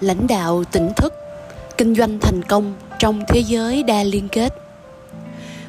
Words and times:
lãnh 0.00 0.26
đạo 0.26 0.64
tỉnh 0.72 0.90
thức 0.96 1.14
kinh 1.78 1.94
doanh 1.94 2.18
thành 2.18 2.42
công 2.42 2.74
trong 2.98 3.24
thế 3.28 3.40
giới 3.40 3.82
đa 3.82 4.02
liên 4.02 4.28
kết. 4.28 4.54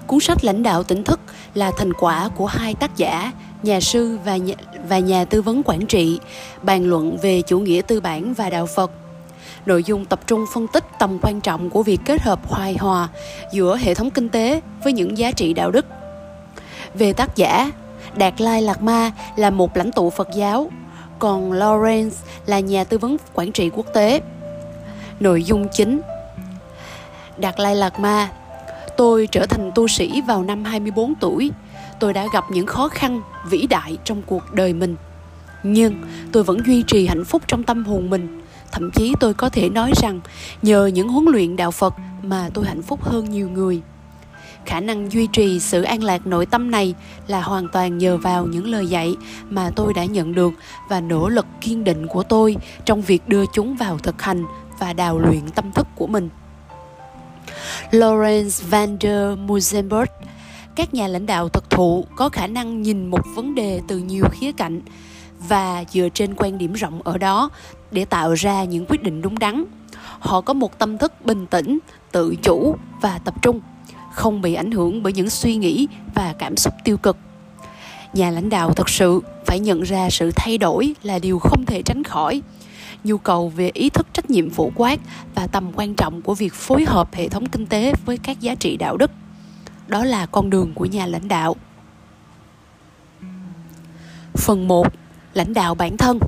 Cuốn 0.07 0.19
sách 0.19 0.43
lãnh 0.43 0.63
đạo 0.63 0.83
tỉnh 0.83 1.03
thức 1.03 1.19
là 1.53 1.71
thành 1.77 1.93
quả 1.93 2.29
của 2.35 2.45
hai 2.45 2.73
tác 2.73 2.97
giả 2.97 3.31
nhà 3.63 3.79
sư 3.79 4.17
và 4.25 4.37
nhà, 4.37 4.55
và 4.89 4.99
nhà 4.99 5.25
tư 5.25 5.41
vấn 5.41 5.61
quản 5.65 5.85
trị 5.85 6.19
bàn 6.61 6.85
luận 6.85 7.17
về 7.21 7.41
chủ 7.41 7.59
nghĩa 7.59 7.81
tư 7.87 8.01
bản 8.01 8.33
và 8.33 8.49
đạo 8.49 8.65
phật. 8.65 8.91
Nội 9.65 9.83
dung 9.83 10.05
tập 10.05 10.19
trung 10.27 10.45
phân 10.53 10.67
tích 10.67 10.83
tầm 10.99 11.19
quan 11.21 11.41
trọng 11.41 11.69
của 11.69 11.83
việc 11.83 11.99
kết 12.05 12.21
hợp 12.21 12.39
hoài 12.47 12.77
hòa 12.79 13.07
giữa 13.53 13.77
hệ 13.77 13.93
thống 13.93 14.11
kinh 14.11 14.29
tế 14.29 14.61
với 14.83 14.93
những 14.93 15.17
giá 15.17 15.31
trị 15.31 15.53
đạo 15.53 15.71
đức. 15.71 15.85
Về 16.93 17.13
tác 17.13 17.35
giả 17.35 17.71
đạt 18.15 18.41
lai 18.41 18.61
lạt 18.61 18.81
ma 18.81 19.11
là 19.35 19.49
một 19.49 19.77
lãnh 19.77 19.91
tụ 19.91 20.09
phật 20.09 20.27
giáo 20.35 20.71
còn 21.21 21.51
lawrence 21.51 22.09
là 22.45 22.59
nhà 22.59 22.83
tư 22.83 22.97
vấn 22.97 23.17
quản 23.33 23.51
trị 23.51 23.69
quốc 23.69 23.85
tế. 23.93 24.21
Nội 25.19 25.43
dung 25.43 25.67
chính. 25.71 26.01
Đạt 27.37 27.59
lai 27.59 27.75
lạt 27.75 27.99
ma, 27.99 28.29
tôi 28.97 29.27
trở 29.31 29.45
thành 29.45 29.71
tu 29.75 29.87
sĩ 29.87 30.21
vào 30.27 30.43
năm 30.43 30.63
24 30.63 31.13
tuổi. 31.15 31.51
Tôi 31.99 32.13
đã 32.13 32.27
gặp 32.33 32.43
những 32.51 32.65
khó 32.65 32.87
khăn, 32.87 33.21
vĩ 33.49 33.67
đại 33.67 33.97
trong 34.03 34.21
cuộc 34.21 34.53
đời 34.53 34.73
mình. 34.73 34.95
Nhưng 35.63 36.01
tôi 36.31 36.43
vẫn 36.43 36.57
duy 36.65 36.83
trì 36.87 37.07
hạnh 37.07 37.25
phúc 37.25 37.41
trong 37.47 37.63
tâm 37.63 37.85
hồn 37.85 38.09
mình. 38.09 38.41
Thậm 38.71 38.91
chí 38.95 39.13
tôi 39.19 39.33
có 39.33 39.49
thể 39.49 39.69
nói 39.69 39.91
rằng 39.95 40.19
nhờ 40.61 40.85
những 40.85 41.09
huấn 41.09 41.25
luyện 41.25 41.55
đạo 41.55 41.71
phật 41.71 41.93
mà 42.21 42.49
tôi 42.53 42.65
hạnh 42.65 42.81
phúc 42.81 43.03
hơn 43.03 43.29
nhiều 43.29 43.49
người 43.49 43.81
khả 44.65 44.79
năng 44.79 45.11
duy 45.11 45.27
trì 45.27 45.59
sự 45.59 45.81
an 45.81 46.03
lạc 46.03 46.27
nội 46.27 46.45
tâm 46.45 46.71
này 46.71 46.93
là 47.27 47.41
hoàn 47.41 47.67
toàn 47.67 47.97
nhờ 47.97 48.17
vào 48.17 48.45
những 48.45 48.71
lời 48.71 48.87
dạy 48.87 49.15
mà 49.49 49.69
tôi 49.75 49.93
đã 49.93 50.05
nhận 50.05 50.35
được 50.35 50.53
và 50.89 50.99
nỗ 50.99 51.29
lực 51.29 51.45
kiên 51.61 51.83
định 51.83 52.07
của 52.07 52.23
tôi 52.23 52.55
trong 52.85 53.01
việc 53.01 53.27
đưa 53.27 53.45
chúng 53.53 53.75
vào 53.75 53.97
thực 53.97 54.21
hành 54.21 54.43
và 54.79 54.93
đào 54.93 55.19
luyện 55.19 55.49
tâm 55.55 55.71
thức 55.71 55.87
của 55.95 56.07
mình. 56.07 56.29
Lawrence 57.91 58.69
van 58.69 58.97
der 59.01 59.37
Musenberg 59.39 60.09
các 60.75 60.93
nhà 60.93 61.07
lãnh 61.07 61.25
đạo 61.25 61.49
thực 61.49 61.69
thụ, 61.69 62.05
có 62.15 62.29
khả 62.29 62.47
năng 62.47 62.81
nhìn 62.81 63.07
một 63.07 63.21
vấn 63.35 63.55
đề 63.55 63.81
từ 63.87 63.97
nhiều 63.97 64.25
khía 64.31 64.51
cạnh 64.51 64.81
và 65.47 65.83
dựa 65.89 66.09
trên 66.13 66.33
quan 66.35 66.57
điểm 66.57 66.73
rộng 66.73 67.01
ở 67.01 67.17
đó 67.17 67.49
để 67.91 68.05
tạo 68.05 68.33
ra 68.33 68.63
những 68.63 68.85
quyết 68.85 69.03
định 69.03 69.21
đúng 69.21 69.39
đắn. 69.39 69.63
Họ 70.19 70.41
có 70.41 70.53
một 70.53 70.79
tâm 70.79 70.97
thức 70.97 71.25
bình 71.25 71.47
tĩnh, 71.47 71.79
tự 72.11 72.35
chủ 72.43 72.75
và 73.01 73.19
tập 73.25 73.41
trung 73.41 73.61
không 74.11 74.41
bị 74.41 74.53
ảnh 74.53 74.71
hưởng 74.71 75.03
bởi 75.03 75.13
những 75.13 75.29
suy 75.29 75.55
nghĩ 75.55 75.87
và 76.15 76.33
cảm 76.39 76.57
xúc 76.57 76.73
tiêu 76.83 76.97
cực. 76.97 77.17
Nhà 78.13 78.29
lãnh 78.29 78.49
đạo 78.49 78.73
thực 78.73 78.89
sự 78.89 79.21
phải 79.45 79.59
nhận 79.59 79.81
ra 79.81 80.09
sự 80.09 80.31
thay 80.35 80.57
đổi 80.57 80.93
là 81.03 81.19
điều 81.19 81.39
không 81.39 81.65
thể 81.65 81.81
tránh 81.81 82.03
khỏi. 82.03 82.41
Nhu 83.03 83.17
cầu 83.17 83.49
về 83.49 83.71
ý 83.73 83.89
thức 83.89 84.07
trách 84.13 84.29
nhiệm 84.29 84.49
phổ 84.49 84.71
quát 84.75 84.99
và 85.35 85.47
tầm 85.47 85.71
quan 85.75 85.95
trọng 85.95 86.21
của 86.21 86.35
việc 86.35 86.53
phối 86.53 86.85
hợp 86.85 87.13
hệ 87.13 87.29
thống 87.29 87.45
kinh 87.45 87.65
tế 87.65 87.93
với 88.05 88.17
các 88.17 88.41
giá 88.41 88.55
trị 88.55 88.77
đạo 88.77 88.97
đức. 88.97 89.11
Đó 89.87 90.05
là 90.05 90.25
con 90.25 90.49
đường 90.49 90.73
của 90.73 90.85
nhà 90.85 91.05
lãnh 91.05 91.27
đạo. 91.27 91.55
Phần 94.33 94.67
1 94.67 94.87
lãnh 95.33 95.53
đạo 95.53 95.75
bản 95.75 95.97
thân. 95.97 96.19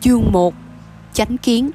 Chương 0.00 0.32
1 0.32 0.54
chánh 1.12 1.38
kiến 1.38 1.70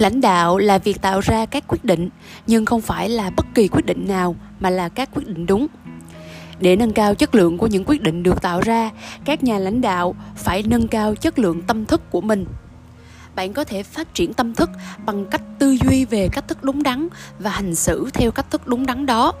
lãnh 0.00 0.20
đạo 0.20 0.58
là 0.58 0.78
việc 0.78 1.02
tạo 1.02 1.20
ra 1.20 1.46
các 1.46 1.64
quyết 1.68 1.84
định, 1.84 2.08
nhưng 2.46 2.64
không 2.64 2.80
phải 2.80 3.08
là 3.08 3.30
bất 3.36 3.46
kỳ 3.54 3.68
quyết 3.68 3.86
định 3.86 4.08
nào 4.08 4.36
mà 4.60 4.70
là 4.70 4.88
các 4.88 5.08
quyết 5.14 5.26
định 5.26 5.46
đúng. 5.46 5.66
Để 6.60 6.76
nâng 6.76 6.92
cao 6.92 7.14
chất 7.14 7.34
lượng 7.34 7.58
của 7.58 7.66
những 7.66 7.84
quyết 7.86 8.02
định 8.02 8.22
được 8.22 8.42
tạo 8.42 8.60
ra, 8.60 8.90
các 9.24 9.44
nhà 9.44 9.58
lãnh 9.58 9.80
đạo 9.80 10.14
phải 10.36 10.62
nâng 10.62 10.88
cao 10.88 11.14
chất 11.14 11.38
lượng 11.38 11.62
tâm 11.62 11.86
thức 11.86 12.10
của 12.10 12.20
mình. 12.20 12.46
Bạn 13.34 13.52
có 13.52 13.64
thể 13.64 13.82
phát 13.82 14.14
triển 14.14 14.32
tâm 14.32 14.54
thức 14.54 14.70
bằng 15.06 15.26
cách 15.30 15.42
tư 15.58 15.76
duy 15.84 16.04
về 16.04 16.28
cách 16.32 16.48
thức 16.48 16.64
đúng 16.64 16.82
đắn 16.82 17.08
và 17.38 17.50
hành 17.50 17.74
xử 17.74 18.10
theo 18.12 18.30
cách 18.30 18.50
thức 18.50 18.66
đúng 18.66 18.86
đắn 18.86 19.06
đó. 19.06 19.32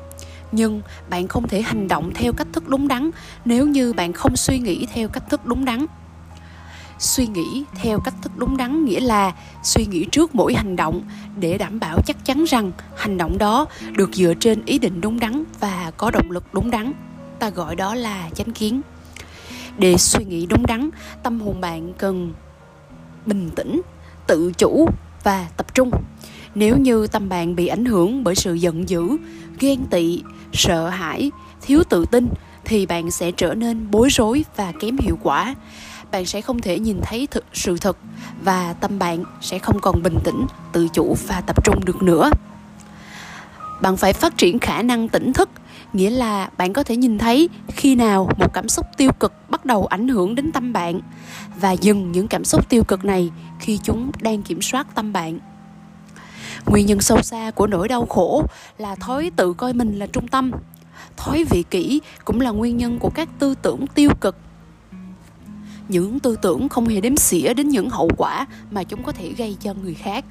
Nhưng 0.52 0.82
bạn 1.10 1.28
không 1.28 1.48
thể 1.48 1.62
hành 1.62 1.88
động 1.88 2.10
theo 2.14 2.32
cách 2.32 2.46
thức 2.52 2.68
đúng 2.68 2.88
đắn 2.88 3.10
nếu 3.44 3.66
như 3.66 3.92
bạn 3.92 4.12
không 4.12 4.36
suy 4.36 4.58
nghĩ 4.58 4.86
theo 4.94 5.08
cách 5.08 5.24
thức 5.30 5.46
đúng 5.46 5.64
đắn 5.64 5.86
suy 7.00 7.26
nghĩ 7.26 7.64
theo 7.74 8.00
cách 8.00 8.14
thức 8.22 8.32
đúng 8.36 8.56
đắn 8.56 8.84
nghĩa 8.84 9.00
là 9.00 9.32
suy 9.62 9.86
nghĩ 9.86 10.04
trước 10.12 10.34
mỗi 10.34 10.54
hành 10.54 10.76
động 10.76 11.02
để 11.38 11.58
đảm 11.58 11.80
bảo 11.80 12.00
chắc 12.06 12.24
chắn 12.24 12.44
rằng 12.44 12.72
hành 12.96 13.18
động 13.18 13.38
đó 13.38 13.66
được 13.96 14.10
dựa 14.14 14.34
trên 14.40 14.64
ý 14.64 14.78
định 14.78 15.00
đúng 15.00 15.20
đắn 15.20 15.44
và 15.60 15.92
có 15.96 16.10
động 16.10 16.30
lực 16.30 16.44
đúng 16.54 16.70
đắn. 16.70 16.92
Ta 17.38 17.50
gọi 17.50 17.76
đó 17.76 17.94
là 17.94 18.30
chánh 18.34 18.52
kiến. 18.52 18.80
Để 19.78 19.96
suy 19.96 20.24
nghĩ 20.24 20.46
đúng 20.46 20.66
đắn, 20.66 20.90
tâm 21.22 21.40
hồn 21.40 21.60
bạn 21.60 21.92
cần 21.98 22.32
bình 23.26 23.50
tĩnh, 23.56 23.80
tự 24.26 24.52
chủ 24.58 24.88
và 25.24 25.46
tập 25.56 25.74
trung. 25.74 25.90
Nếu 26.54 26.76
như 26.76 27.06
tâm 27.06 27.28
bạn 27.28 27.56
bị 27.56 27.66
ảnh 27.66 27.84
hưởng 27.84 28.24
bởi 28.24 28.34
sự 28.34 28.54
giận 28.54 28.88
dữ, 28.88 29.16
ghen 29.60 29.78
tị, 29.90 30.22
sợ 30.52 30.88
hãi, 30.88 31.30
thiếu 31.62 31.82
tự 31.88 32.04
tin, 32.10 32.28
thì 32.64 32.86
bạn 32.86 33.10
sẽ 33.10 33.30
trở 33.30 33.54
nên 33.54 33.90
bối 33.90 34.08
rối 34.10 34.44
và 34.56 34.72
kém 34.80 34.96
hiệu 34.98 35.18
quả 35.22 35.54
bạn 36.12 36.26
sẽ 36.26 36.40
không 36.40 36.60
thể 36.60 36.78
nhìn 36.78 37.00
thấy 37.02 37.28
thực, 37.30 37.44
sự 37.52 37.76
thật 37.76 37.96
và 38.42 38.72
tâm 38.80 38.98
bạn 38.98 39.24
sẽ 39.40 39.58
không 39.58 39.80
còn 39.80 40.02
bình 40.02 40.18
tĩnh 40.24 40.46
tự 40.72 40.88
chủ 40.88 41.16
và 41.26 41.40
tập 41.40 41.64
trung 41.64 41.84
được 41.84 42.02
nữa. 42.02 42.30
Bạn 43.80 43.96
phải 43.96 44.12
phát 44.12 44.36
triển 44.36 44.58
khả 44.58 44.82
năng 44.82 45.08
tỉnh 45.08 45.32
thức 45.32 45.50
nghĩa 45.92 46.10
là 46.10 46.50
bạn 46.56 46.72
có 46.72 46.82
thể 46.82 46.96
nhìn 46.96 47.18
thấy 47.18 47.48
khi 47.68 47.94
nào 47.94 48.28
một 48.38 48.52
cảm 48.54 48.68
xúc 48.68 48.86
tiêu 48.96 49.10
cực 49.20 49.32
bắt 49.48 49.64
đầu 49.64 49.86
ảnh 49.86 50.08
hưởng 50.08 50.34
đến 50.34 50.52
tâm 50.52 50.72
bạn 50.72 51.00
và 51.56 51.72
dừng 51.72 52.12
những 52.12 52.28
cảm 52.28 52.44
xúc 52.44 52.68
tiêu 52.68 52.84
cực 52.84 53.04
này 53.04 53.30
khi 53.58 53.78
chúng 53.82 54.10
đang 54.20 54.42
kiểm 54.42 54.62
soát 54.62 54.86
tâm 54.94 55.12
bạn. 55.12 55.38
Nguyên 56.66 56.86
nhân 56.86 57.00
sâu 57.00 57.22
xa 57.22 57.50
của 57.50 57.66
nỗi 57.66 57.88
đau 57.88 58.06
khổ 58.06 58.44
là 58.78 58.94
thói 58.94 59.30
tự 59.36 59.52
coi 59.52 59.72
mình 59.72 59.98
là 59.98 60.06
trung 60.06 60.28
tâm. 60.28 60.50
Thói 61.16 61.44
vị 61.50 61.64
kỷ 61.70 62.00
cũng 62.24 62.40
là 62.40 62.50
nguyên 62.50 62.76
nhân 62.76 62.98
của 62.98 63.10
các 63.14 63.28
tư 63.38 63.54
tưởng 63.62 63.86
tiêu 63.86 64.10
cực 64.20 64.36
những 65.90 66.20
tư 66.20 66.36
tưởng 66.42 66.68
không 66.68 66.88
hề 66.88 67.00
đếm 67.00 67.16
xỉa 67.16 67.54
đến 67.54 67.68
những 67.68 67.90
hậu 67.90 68.10
quả 68.16 68.46
mà 68.70 68.82
chúng 68.82 69.02
có 69.02 69.12
thể 69.12 69.32
gây 69.36 69.56
cho 69.60 69.74
người 69.74 69.94
khác. 69.94 70.24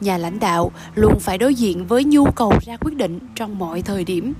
Nhà 0.00 0.18
lãnh 0.18 0.38
đạo 0.38 0.70
luôn 0.94 1.20
phải 1.20 1.38
đối 1.38 1.54
diện 1.54 1.86
với 1.86 2.04
nhu 2.04 2.24
cầu 2.24 2.52
ra 2.66 2.76
quyết 2.76 2.96
định 2.96 3.18
trong 3.34 3.58
mọi 3.58 3.82
thời 3.82 4.04
điểm. 4.04 4.32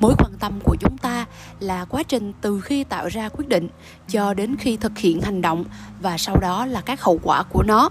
Mối 0.00 0.14
quan 0.18 0.32
tâm 0.40 0.52
của 0.64 0.76
chúng 0.80 0.98
ta 0.98 1.26
là 1.60 1.84
quá 1.84 2.02
trình 2.02 2.32
từ 2.40 2.60
khi 2.60 2.84
tạo 2.84 3.08
ra 3.08 3.28
quyết 3.28 3.48
định 3.48 3.68
cho 4.08 4.34
đến 4.34 4.56
khi 4.58 4.76
thực 4.76 4.98
hiện 4.98 5.20
hành 5.20 5.42
động 5.42 5.64
và 6.02 6.18
sau 6.18 6.36
đó 6.40 6.66
là 6.66 6.80
các 6.80 7.02
hậu 7.02 7.20
quả 7.22 7.42
của 7.42 7.62
nó. 7.62 7.90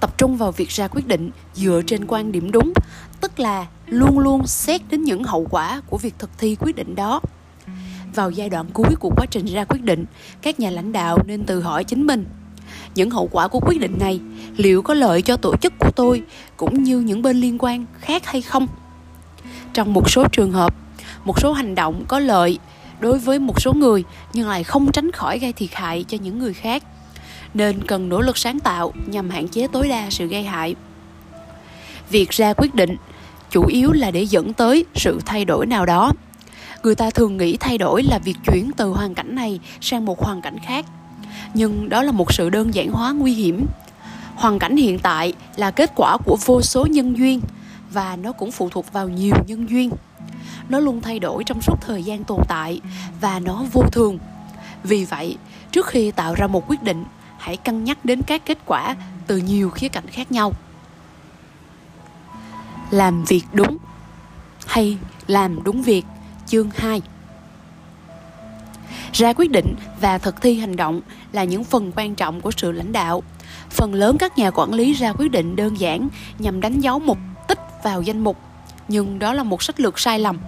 Tập 0.00 0.18
trung 0.18 0.36
vào 0.36 0.52
việc 0.52 0.68
ra 0.68 0.88
quyết 0.88 1.06
định 1.06 1.30
dựa 1.54 1.82
trên 1.86 2.06
quan 2.06 2.32
điểm 2.32 2.50
đúng, 2.50 2.72
tức 3.20 3.40
là 3.40 3.66
luôn 3.86 4.18
luôn 4.18 4.46
xét 4.46 4.80
đến 4.90 5.04
những 5.04 5.24
hậu 5.24 5.46
quả 5.50 5.80
của 5.86 5.98
việc 5.98 6.14
thực 6.18 6.38
thi 6.38 6.56
quyết 6.60 6.76
định 6.76 6.94
đó 6.94 7.20
vào 8.14 8.30
giai 8.30 8.48
đoạn 8.48 8.66
cuối 8.72 8.94
của 9.00 9.10
quá 9.16 9.26
trình 9.26 9.46
ra 9.46 9.64
quyết 9.64 9.82
định, 9.82 10.04
các 10.42 10.60
nhà 10.60 10.70
lãnh 10.70 10.92
đạo 10.92 11.18
nên 11.26 11.44
tự 11.44 11.60
hỏi 11.60 11.84
chính 11.84 12.06
mình, 12.06 12.24
những 12.94 13.10
hậu 13.10 13.28
quả 13.32 13.48
của 13.48 13.60
quyết 13.60 13.80
định 13.80 13.96
này 14.00 14.20
liệu 14.56 14.82
có 14.82 14.94
lợi 14.94 15.22
cho 15.22 15.36
tổ 15.36 15.56
chức 15.56 15.72
của 15.78 15.90
tôi 15.90 16.22
cũng 16.56 16.82
như 16.82 17.00
những 17.00 17.22
bên 17.22 17.36
liên 17.36 17.56
quan 17.58 17.86
khác 18.00 18.26
hay 18.26 18.42
không? 18.42 18.66
Trong 19.72 19.92
một 19.92 20.10
số 20.10 20.24
trường 20.32 20.52
hợp, 20.52 20.74
một 21.24 21.40
số 21.40 21.52
hành 21.52 21.74
động 21.74 22.04
có 22.08 22.18
lợi 22.18 22.58
đối 23.00 23.18
với 23.18 23.38
một 23.38 23.60
số 23.60 23.72
người 23.72 24.04
nhưng 24.32 24.48
lại 24.48 24.64
không 24.64 24.92
tránh 24.92 25.12
khỏi 25.12 25.38
gây 25.38 25.52
thiệt 25.52 25.70
hại 25.72 26.04
cho 26.08 26.18
những 26.20 26.38
người 26.38 26.54
khác, 26.54 26.82
nên 27.54 27.86
cần 27.86 28.08
nỗ 28.08 28.20
lực 28.20 28.38
sáng 28.38 28.60
tạo 28.60 28.92
nhằm 29.06 29.30
hạn 29.30 29.48
chế 29.48 29.66
tối 29.72 29.88
đa 29.88 30.10
sự 30.10 30.26
gây 30.26 30.42
hại. 30.42 30.74
Việc 32.10 32.30
ra 32.30 32.52
quyết 32.52 32.74
định 32.74 32.96
chủ 33.50 33.66
yếu 33.66 33.92
là 33.92 34.10
để 34.10 34.26
dẫn 34.26 34.52
tới 34.52 34.84
sự 34.94 35.20
thay 35.26 35.44
đổi 35.44 35.66
nào 35.66 35.86
đó 35.86 36.12
người 36.82 36.94
ta 36.94 37.10
thường 37.10 37.36
nghĩ 37.36 37.56
thay 37.56 37.78
đổi 37.78 38.02
là 38.02 38.18
việc 38.18 38.36
chuyển 38.46 38.70
từ 38.76 38.88
hoàn 38.88 39.14
cảnh 39.14 39.34
này 39.34 39.60
sang 39.80 40.04
một 40.04 40.22
hoàn 40.22 40.40
cảnh 40.40 40.58
khác. 40.58 40.86
Nhưng 41.54 41.88
đó 41.88 42.02
là 42.02 42.12
một 42.12 42.32
sự 42.32 42.50
đơn 42.50 42.74
giản 42.74 42.90
hóa 42.90 43.12
nguy 43.12 43.34
hiểm. 43.34 43.66
Hoàn 44.34 44.58
cảnh 44.58 44.76
hiện 44.76 44.98
tại 44.98 45.32
là 45.56 45.70
kết 45.70 45.92
quả 45.96 46.16
của 46.24 46.36
vô 46.44 46.62
số 46.62 46.86
nhân 46.86 47.16
duyên, 47.16 47.40
và 47.90 48.16
nó 48.16 48.32
cũng 48.32 48.52
phụ 48.52 48.68
thuộc 48.68 48.92
vào 48.92 49.08
nhiều 49.08 49.34
nhân 49.46 49.70
duyên. 49.70 49.90
Nó 50.68 50.78
luôn 50.78 51.00
thay 51.00 51.18
đổi 51.18 51.44
trong 51.44 51.62
suốt 51.62 51.76
thời 51.80 52.02
gian 52.02 52.24
tồn 52.24 52.40
tại, 52.48 52.80
và 53.20 53.40
nó 53.40 53.64
vô 53.72 53.82
thường. 53.92 54.18
Vì 54.82 55.04
vậy, 55.04 55.36
trước 55.72 55.86
khi 55.86 56.10
tạo 56.10 56.34
ra 56.34 56.46
một 56.46 56.64
quyết 56.68 56.82
định, 56.82 57.04
hãy 57.38 57.56
cân 57.56 57.84
nhắc 57.84 58.04
đến 58.04 58.22
các 58.22 58.42
kết 58.46 58.58
quả 58.66 58.96
từ 59.26 59.36
nhiều 59.36 59.70
khía 59.70 59.88
cạnh 59.88 60.06
khác 60.06 60.32
nhau. 60.32 60.52
Làm 62.90 63.24
việc 63.24 63.42
đúng 63.52 63.76
hay 64.66 64.98
làm 65.26 65.64
đúng 65.64 65.82
việc? 65.82 66.04
Chương 66.48 66.70
2 66.76 67.02
ra 69.12 69.32
quyết 69.32 69.50
định 69.50 69.74
và 70.00 70.18
thực 70.18 70.42
thi 70.42 70.58
hành 70.58 70.76
động 70.76 71.00
là 71.32 71.44
những 71.44 71.64
phần 71.64 71.92
quan 71.96 72.14
trọng 72.14 72.40
của 72.40 72.50
sự 72.56 72.72
lãnh 72.72 72.92
đạo. 72.92 73.22
Phần 73.70 73.94
lớn 73.94 74.18
các 74.18 74.38
nhà 74.38 74.50
quản 74.50 74.74
lý 74.74 74.92
ra 74.92 75.12
quyết 75.12 75.30
định 75.30 75.56
đơn 75.56 75.80
giản 75.80 76.08
nhằm 76.38 76.60
đánh 76.60 76.80
dấu 76.80 76.98
mục 76.98 77.18
tích 77.48 77.58
vào 77.84 78.02
danh 78.02 78.20
mục 78.20 78.38
nhưng 78.88 79.18
đó 79.18 79.32
là 79.32 79.42
một 79.42 79.62
sách 79.62 79.80
lược 79.80 79.98
sai 79.98 80.18
lầm. 80.18 80.38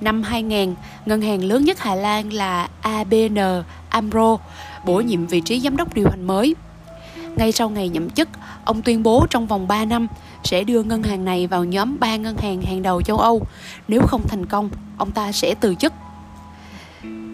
Năm 0.00 0.22
2000, 0.22 0.74
ngân 1.06 1.22
hàng 1.22 1.44
lớn 1.44 1.64
nhất 1.64 1.78
Hà 1.80 1.94
Lan 1.94 2.32
là 2.32 2.68
ABN 2.80 3.38
AMRO 3.88 4.38
bổ 4.84 5.00
nhiệm 5.00 5.26
vị 5.26 5.40
trí 5.40 5.60
giám 5.60 5.76
đốc 5.76 5.94
điều 5.94 6.08
hành 6.10 6.26
mới. 6.26 6.54
Ngay 7.36 7.52
sau 7.52 7.70
ngày 7.70 7.88
nhậm 7.88 8.10
chức, 8.10 8.28
ông 8.64 8.82
tuyên 8.82 9.02
bố 9.02 9.26
trong 9.30 9.46
vòng 9.46 9.68
3 9.68 9.84
năm 9.84 10.06
sẽ 10.44 10.64
đưa 10.64 10.82
ngân 10.82 11.02
hàng 11.02 11.24
này 11.24 11.46
vào 11.46 11.64
nhóm 11.64 11.98
3 12.00 12.16
ngân 12.16 12.36
hàng 12.36 12.62
hàng 12.62 12.82
đầu 12.82 13.02
châu 13.02 13.18
Âu. 13.18 13.46
Nếu 13.88 14.00
không 14.06 14.22
thành 14.28 14.46
công, 14.46 14.70
ông 14.98 15.10
ta 15.10 15.32
sẽ 15.32 15.54
từ 15.60 15.74
chức. 15.74 15.92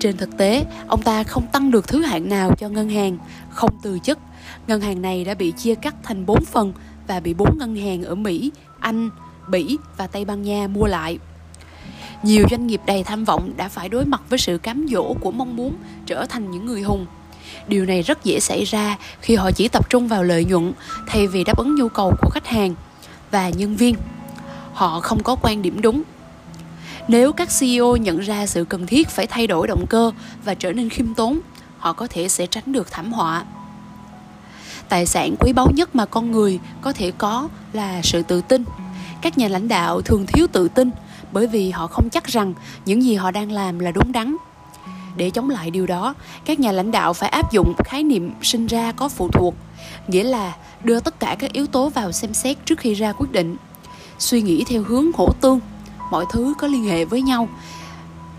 Trên 0.01 0.17
thực 0.17 0.37
tế, 0.39 0.65
ông 0.89 1.03
ta 1.03 1.23
không 1.23 1.47
tăng 1.53 1.71
được 1.71 1.89
thứ 1.89 2.03
hạng 2.03 2.29
nào 2.29 2.55
cho 2.59 2.69
ngân 2.69 2.89
hàng, 2.89 3.19
không 3.51 3.71
từ 3.83 3.99
chức. 3.99 4.19
Ngân 4.67 4.81
hàng 4.81 5.03
này 5.03 5.25
đã 5.25 5.35
bị 5.35 5.51
chia 5.51 5.75
cắt 5.75 5.95
thành 6.03 6.27
4 6.27 6.45
phần 6.45 6.73
và 7.07 7.21
bị 7.21 7.35
4 7.35 7.59
ngân 7.59 7.77
hàng 7.77 8.03
ở 8.03 8.15
Mỹ, 8.15 8.51
Anh, 8.81 9.11
Bỉ 9.49 9.77
và 9.97 10.07
Tây 10.07 10.25
Ban 10.25 10.43
Nha 10.43 10.69
mua 10.69 10.87
lại. 10.87 11.19
Nhiều 12.23 12.45
doanh 12.51 12.67
nghiệp 12.67 12.81
đầy 12.87 13.05
tham 13.05 13.25
vọng 13.25 13.53
đã 13.57 13.69
phải 13.69 13.89
đối 13.89 14.05
mặt 14.05 14.23
với 14.29 14.39
sự 14.39 14.59
cám 14.59 14.87
dỗ 14.91 15.15
của 15.21 15.31
mong 15.31 15.57
muốn 15.57 15.75
trở 16.07 16.27
thành 16.29 16.51
những 16.51 16.67
người 16.67 16.83
hùng. 16.83 17.07
Điều 17.69 17.85
này 17.85 18.03
rất 18.03 18.25
dễ 18.25 18.41
xảy 18.41 18.65
ra 18.65 18.97
khi 19.21 19.37
họ 19.37 19.51
chỉ 19.51 19.69
tập 19.69 19.91
trung 19.91 20.09
vào 20.09 20.23
lợi 20.23 20.45
nhuận 20.45 20.73
thay 21.07 21.27
vì 21.27 21.45
đáp 21.45 21.57
ứng 21.59 21.75
nhu 21.75 21.89
cầu 21.89 22.13
của 22.23 22.31
khách 22.31 22.47
hàng 22.47 22.75
và 23.31 23.49
nhân 23.49 23.77
viên. 23.77 23.97
Họ 24.73 25.01
không 25.01 25.23
có 25.23 25.37
quan 25.43 25.63
điểm 25.63 25.81
đúng. 25.83 26.03
Nếu 27.09 27.33
các 27.33 27.49
CEO 27.61 27.97
nhận 27.97 28.19
ra 28.19 28.47
sự 28.47 28.65
cần 28.65 28.87
thiết 28.87 29.09
phải 29.09 29.27
thay 29.27 29.47
đổi 29.47 29.67
động 29.67 29.87
cơ 29.91 30.13
và 30.45 30.55
trở 30.55 30.73
nên 30.73 30.89
khiêm 30.89 31.15
tốn, 31.15 31.41
họ 31.79 31.93
có 31.93 32.07
thể 32.11 32.29
sẽ 32.29 32.47
tránh 32.47 32.73
được 32.73 32.91
thảm 32.91 33.13
họa. 33.13 33.45
Tài 34.89 35.07
sản 35.07 35.35
quý 35.41 35.53
báu 35.53 35.71
nhất 35.75 35.97
mà 35.97 36.07
con 36.07 36.31
người 36.31 36.59
có 36.81 36.93
thể 36.93 37.13
có 37.19 37.49
là 37.73 38.03
sự 38.03 38.23
tự 38.23 38.41
tin. 38.41 38.65
Các 39.23 39.39
nhà 39.39 39.49
lãnh 39.49 39.69
đạo 39.69 40.03
thường 40.03 40.27
thiếu 40.27 40.47
tự 40.53 40.69
tin 40.69 40.91
bởi 41.33 41.47
vì 41.47 41.71
họ 41.71 41.87
không 41.87 42.11
chắc 42.11 42.25
rằng 42.25 42.55
những 42.87 43.03
gì 43.03 43.15
họ 43.15 43.31
đang 43.31 43.53
làm 43.53 43.79
là 43.79 43.91
đúng 43.91 44.13
đắn 44.13 44.37
để 45.17 45.31
chống 45.31 45.51
lại 45.51 45.71
điều 45.71 45.87
đó, 45.87 46.15
các 46.45 46.61
nhà 46.61 46.73
lãnh 46.73 46.91
đạo 46.91 47.13
phải 47.13 47.29
áp 47.29 47.53
dụng 47.53 47.75
khái 47.85 48.03
niệm 48.03 48.33
sinh 48.43 48.67
ra 48.67 48.93
có 48.93 49.09
phụ 49.09 49.29
thuộc, 49.29 49.55
nghĩa 50.09 50.25
là 50.25 50.57
đưa 50.85 51.01
tất 51.01 51.21
cả 51.21 51.37
các 51.39 51.53
yếu 51.53 51.67
tố 51.67 51.89
vào 51.89 52.13
xem 52.13 52.35
xét 52.35 52.57
trước 52.65 52.79
khi 52.79 52.95
ra 52.95 53.13
quyết 53.13 53.33
định. 53.33 53.57
Suy 54.19 54.43
nghĩ 54.43 54.65
theo 54.69 54.83
hướng 54.83 55.13
hỗ 55.15 55.33
tương, 55.41 55.61
mọi 56.11 56.25
thứ 56.31 56.55
có 56.59 56.67
liên 56.67 56.85
hệ 56.85 57.05
với 57.05 57.23
nhau. 57.23 57.49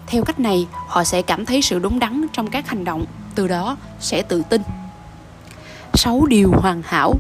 Theo 0.08 0.24
cách 0.24 0.40
này, 0.40 0.68
họ 0.88 1.04
sẽ 1.04 1.22
cảm 1.22 1.46
thấy 1.46 1.62
sự 1.62 1.80
đúng 1.80 2.00
đắn 2.00 2.26
trong 2.34 2.48
các 2.48 2.68
hành 2.68 2.84
động, 2.84 3.06
từ 3.36 3.48
đó 3.48 3.78
sẽ 4.00 4.22
tự 4.22 4.44
tin. 4.50 4.62
Sáu 5.94 6.26
điều 6.26 6.52
hoàn 6.52 6.82
hảo. 6.86 7.16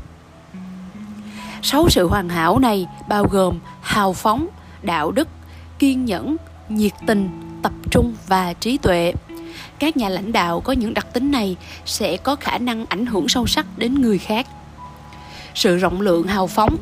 Sáu 1.61 1.89
sự 1.89 2.07
hoàn 2.07 2.29
hảo 2.29 2.59
này 2.59 2.87
bao 3.09 3.23
gồm 3.23 3.59
hào 3.81 4.13
phóng, 4.13 4.47
đạo 4.81 5.11
đức, 5.11 5.27
kiên 5.79 6.05
nhẫn, 6.05 6.37
nhiệt 6.69 6.91
tình, 7.07 7.29
tập 7.61 7.73
trung 7.91 8.15
và 8.27 8.53
trí 8.53 8.77
tuệ 8.77 9.13
các 9.79 9.97
nhà 9.97 10.09
lãnh 10.09 10.31
đạo 10.31 10.59
có 10.59 10.73
những 10.73 10.93
đặc 10.93 11.07
tính 11.13 11.31
này 11.31 11.55
sẽ 11.85 12.17
có 12.17 12.35
khả 12.35 12.57
năng 12.57 12.85
ảnh 12.85 13.05
hưởng 13.05 13.29
sâu 13.29 13.47
sắc 13.47 13.65
đến 13.77 14.01
người 14.01 14.17
khác. 14.17 14.47
Sự 15.55 15.77
rộng 15.77 16.01
lượng 16.01 16.27
hào 16.27 16.47
phóng, 16.47 16.77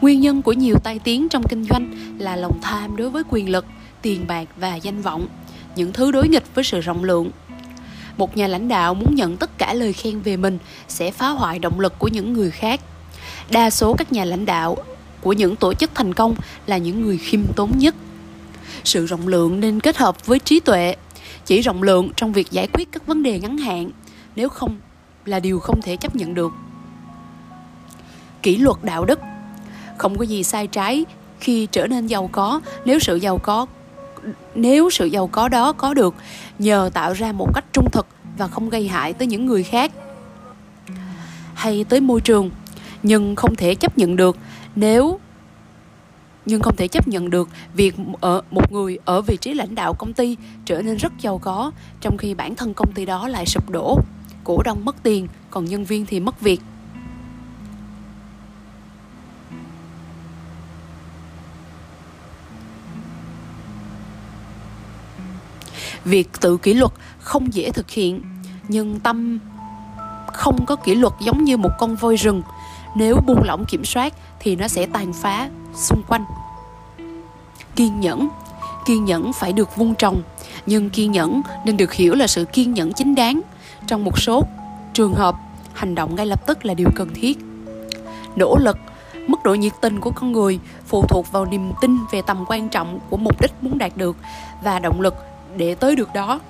nguyên 0.00 0.20
nhân 0.20 0.42
của 0.42 0.52
nhiều 0.52 0.76
tai 0.84 0.98
tiếng 0.98 1.28
trong 1.28 1.42
kinh 1.48 1.64
doanh 1.64 1.90
là 2.18 2.36
lòng 2.36 2.58
tham 2.62 2.96
đối 2.96 3.10
với 3.10 3.22
quyền 3.30 3.50
lực, 3.50 3.66
tiền 4.02 4.26
bạc 4.26 4.48
và 4.56 4.74
danh 4.74 5.02
vọng, 5.02 5.26
những 5.76 5.92
thứ 5.92 6.12
đối 6.12 6.28
nghịch 6.28 6.54
với 6.54 6.64
sự 6.64 6.80
rộng 6.80 7.04
lượng. 7.04 7.30
Một 8.16 8.36
nhà 8.36 8.46
lãnh 8.46 8.68
đạo 8.68 8.94
muốn 8.94 9.14
nhận 9.14 9.36
tất 9.36 9.58
cả 9.58 9.74
lời 9.74 9.92
khen 9.92 10.20
về 10.20 10.36
mình 10.36 10.58
sẽ 10.88 11.10
phá 11.10 11.28
hoại 11.28 11.58
động 11.58 11.80
lực 11.80 11.98
của 11.98 12.08
những 12.08 12.32
người 12.32 12.50
khác. 12.50 12.80
Đa 13.50 13.70
số 13.70 13.94
các 13.94 14.12
nhà 14.12 14.24
lãnh 14.24 14.46
đạo 14.46 14.76
của 15.20 15.32
những 15.32 15.56
tổ 15.56 15.74
chức 15.74 15.90
thành 15.94 16.14
công 16.14 16.34
là 16.66 16.76
những 16.76 17.02
người 17.02 17.18
khiêm 17.18 17.40
tốn 17.56 17.70
nhất. 17.78 17.94
Sự 18.84 19.06
rộng 19.06 19.28
lượng 19.28 19.60
nên 19.60 19.80
kết 19.80 19.96
hợp 19.96 20.26
với 20.26 20.38
trí 20.38 20.60
tuệ 20.60 20.94
chỉ 21.50 21.60
rộng 21.60 21.82
lượng 21.82 22.10
trong 22.16 22.32
việc 22.32 22.50
giải 22.50 22.68
quyết 22.72 22.92
các 22.92 23.06
vấn 23.06 23.22
đề 23.22 23.38
ngắn 23.38 23.58
hạn, 23.58 23.90
nếu 24.36 24.48
không 24.48 24.76
là 25.24 25.40
điều 25.40 25.60
không 25.60 25.82
thể 25.82 25.96
chấp 25.96 26.16
nhận 26.16 26.34
được. 26.34 26.52
Kỷ 28.42 28.56
luật 28.56 28.76
đạo 28.82 29.04
đức. 29.04 29.20
Không 29.98 30.18
có 30.18 30.24
gì 30.24 30.42
sai 30.42 30.66
trái 30.66 31.04
khi 31.40 31.66
trở 31.66 31.86
nên 31.86 32.06
giàu 32.06 32.28
có, 32.32 32.60
nếu 32.84 32.98
sự 32.98 33.16
giàu 33.16 33.38
có, 33.38 33.66
nếu 34.54 34.90
sự 34.90 35.06
giàu 35.06 35.26
có 35.26 35.48
đó 35.48 35.72
có 35.72 35.94
được 35.94 36.14
nhờ 36.58 36.90
tạo 36.94 37.12
ra 37.12 37.32
một 37.32 37.54
cách 37.54 37.64
trung 37.72 37.90
thực 37.92 38.06
và 38.38 38.48
không 38.48 38.68
gây 38.68 38.88
hại 38.88 39.12
tới 39.12 39.26
những 39.26 39.46
người 39.46 39.62
khác 39.62 39.92
hay 41.54 41.84
tới 41.84 42.00
môi 42.00 42.20
trường. 42.20 42.50
Nhưng 43.02 43.36
không 43.36 43.56
thể 43.56 43.74
chấp 43.74 43.98
nhận 43.98 44.16
được 44.16 44.36
nếu 44.76 45.20
nhưng 46.50 46.62
không 46.62 46.76
thể 46.76 46.88
chấp 46.88 47.08
nhận 47.08 47.30
được 47.30 47.48
việc 47.74 47.94
ở 48.20 48.42
một 48.50 48.72
người 48.72 48.98
ở 49.04 49.22
vị 49.22 49.36
trí 49.36 49.54
lãnh 49.54 49.74
đạo 49.74 49.94
công 49.94 50.12
ty 50.12 50.36
trở 50.64 50.82
nên 50.82 50.96
rất 50.96 51.12
giàu 51.20 51.38
có, 51.38 51.70
trong 52.00 52.16
khi 52.16 52.34
bản 52.34 52.54
thân 52.56 52.74
công 52.74 52.92
ty 52.92 53.06
đó 53.06 53.28
lại 53.28 53.46
sụp 53.46 53.70
đổ. 53.70 53.98
Cổ 54.44 54.62
đông 54.62 54.84
mất 54.84 55.02
tiền, 55.02 55.28
còn 55.50 55.64
nhân 55.64 55.84
viên 55.84 56.06
thì 56.06 56.20
mất 56.20 56.40
việc. 56.40 56.60
Việc 66.04 66.28
tự 66.40 66.56
kỷ 66.56 66.74
luật 66.74 66.92
không 67.20 67.54
dễ 67.54 67.70
thực 67.70 67.90
hiện, 67.90 68.22
nhưng 68.68 69.00
tâm 69.00 69.38
không 70.32 70.66
có 70.66 70.76
kỷ 70.76 70.94
luật 70.94 71.12
giống 71.20 71.44
như 71.44 71.56
một 71.56 71.70
con 71.78 71.96
voi 71.96 72.16
rừng. 72.16 72.42
Nếu 72.96 73.16
buông 73.26 73.42
lỏng 73.44 73.64
kiểm 73.68 73.84
soát 73.84 74.14
thì 74.40 74.56
nó 74.56 74.68
sẽ 74.68 74.86
tàn 74.86 75.12
phá 75.12 75.50
xung 75.74 76.02
quanh 76.08 76.24
kiên 77.80 78.00
nhẫn. 78.00 78.28
Kiên 78.84 79.04
nhẫn 79.04 79.32
phải 79.32 79.52
được 79.52 79.76
vun 79.76 79.94
trồng, 79.94 80.22
nhưng 80.66 80.90
kiên 80.90 81.12
nhẫn 81.12 81.42
nên 81.64 81.76
được 81.76 81.92
hiểu 81.92 82.14
là 82.14 82.26
sự 82.26 82.44
kiên 82.44 82.74
nhẫn 82.74 82.92
chính 82.92 83.14
đáng. 83.14 83.40
Trong 83.86 84.04
một 84.04 84.18
số 84.18 84.44
trường 84.92 85.14
hợp, 85.14 85.34
hành 85.72 85.94
động 85.94 86.14
ngay 86.14 86.26
lập 86.26 86.46
tức 86.46 86.64
là 86.64 86.74
điều 86.74 86.88
cần 86.96 87.08
thiết. 87.14 87.38
Nỗ 88.36 88.56
lực, 88.58 88.76
mức 89.26 89.38
độ 89.44 89.54
nhiệt 89.54 89.72
tình 89.80 90.00
của 90.00 90.10
con 90.10 90.32
người 90.32 90.58
phụ 90.86 91.04
thuộc 91.08 91.32
vào 91.32 91.44
niềm 91.44 91.72
tin 91.80 91.98
về 92.12 92.22
tầm 92.22 92.44
quan 92.48 92.68
trọng 92.68 92.98
của 93.10 93.16
mục 93.16 93.40
đích 93.40 93.52
muốn 93.60 93.78
đạt 93.78 93.96
được 93.96 94.16
và 94.62 94.78
động 94.78 95.00
lực 95.00 95.14
để 95.56 95.74
tới 95.74 95.96
được 95.96 96.12
đó. 96.14 96.40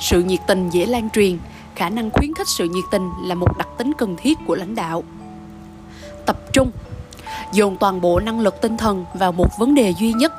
Sự 0.00 0.22
nhiệt 0.22 0.40
tình 0.46 0.70
dễ 0.70 0.86
lan 0.86 1.10
truyền, 1.10 1.38
khả 1.74 1.88
năng 1.88 2.10
khuyến 2.10 2.34
khích 2.34 2.48
sự 2.48 2.68
nhiệt 2.68 2.84
tình 2.90 3.10
là 3.22 3.34
một 3.34 3.58
đặc 3.58 3.68
tính 3.78 3.92
cần 3.98 4.16
thiết 4.16 4.38
của 4.46 4.54
lãnh 4.54 4.74
đạo. 4.74 5.02
Tập 6.26 6.36
trung 6.52 6.70
dồn 7.52 7.76
toàn 7.76 8.00
bộ 8.00 8.20
năng 8.20 8.40
lực 8.40 8.60
tinh 8.60 8.76
thần 8.76 9.04
vào 9.14 9.32
một 9.32 9.58
vấn 9.58 9.74
đề 9.74 9.90
duy 9.90 10.12
nhất. 10.12 10.32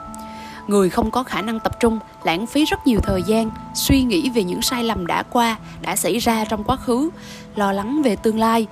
Người 0.67 0.89
không 0.89 1.11
có 1.11 1.23
khả 1.23 1.41
năng 1.41 1.59
tập 1.59 1.79
trung, 1.79 1.99
lãng 2.23 2.45
phí 2.45 2.65
rất 2.65 2.87
nhiều 2.87 2.99
thời 3.03 3.21
gian, 3.23 3.51
suy 3.73 4.03
nghĩ 4.03 4.29
về 4.29 4.43
những 4.43 4.61
sai 4.61 4.83
lầm 4.83 5.07
đã 5.07 5.23
qua, 5.23 5.55
đã 5.81 5.95
xảy 5.95 6.17
ra 6.17 6.45
trong 6.45 6.63
quá 6.63 6.75
khứ, 6.75 7.09
lo 7.55 7.71
lắng 7.71 8.01
về 8.01 8.15
tương 8.15 8.39
lai. 8.39 8.67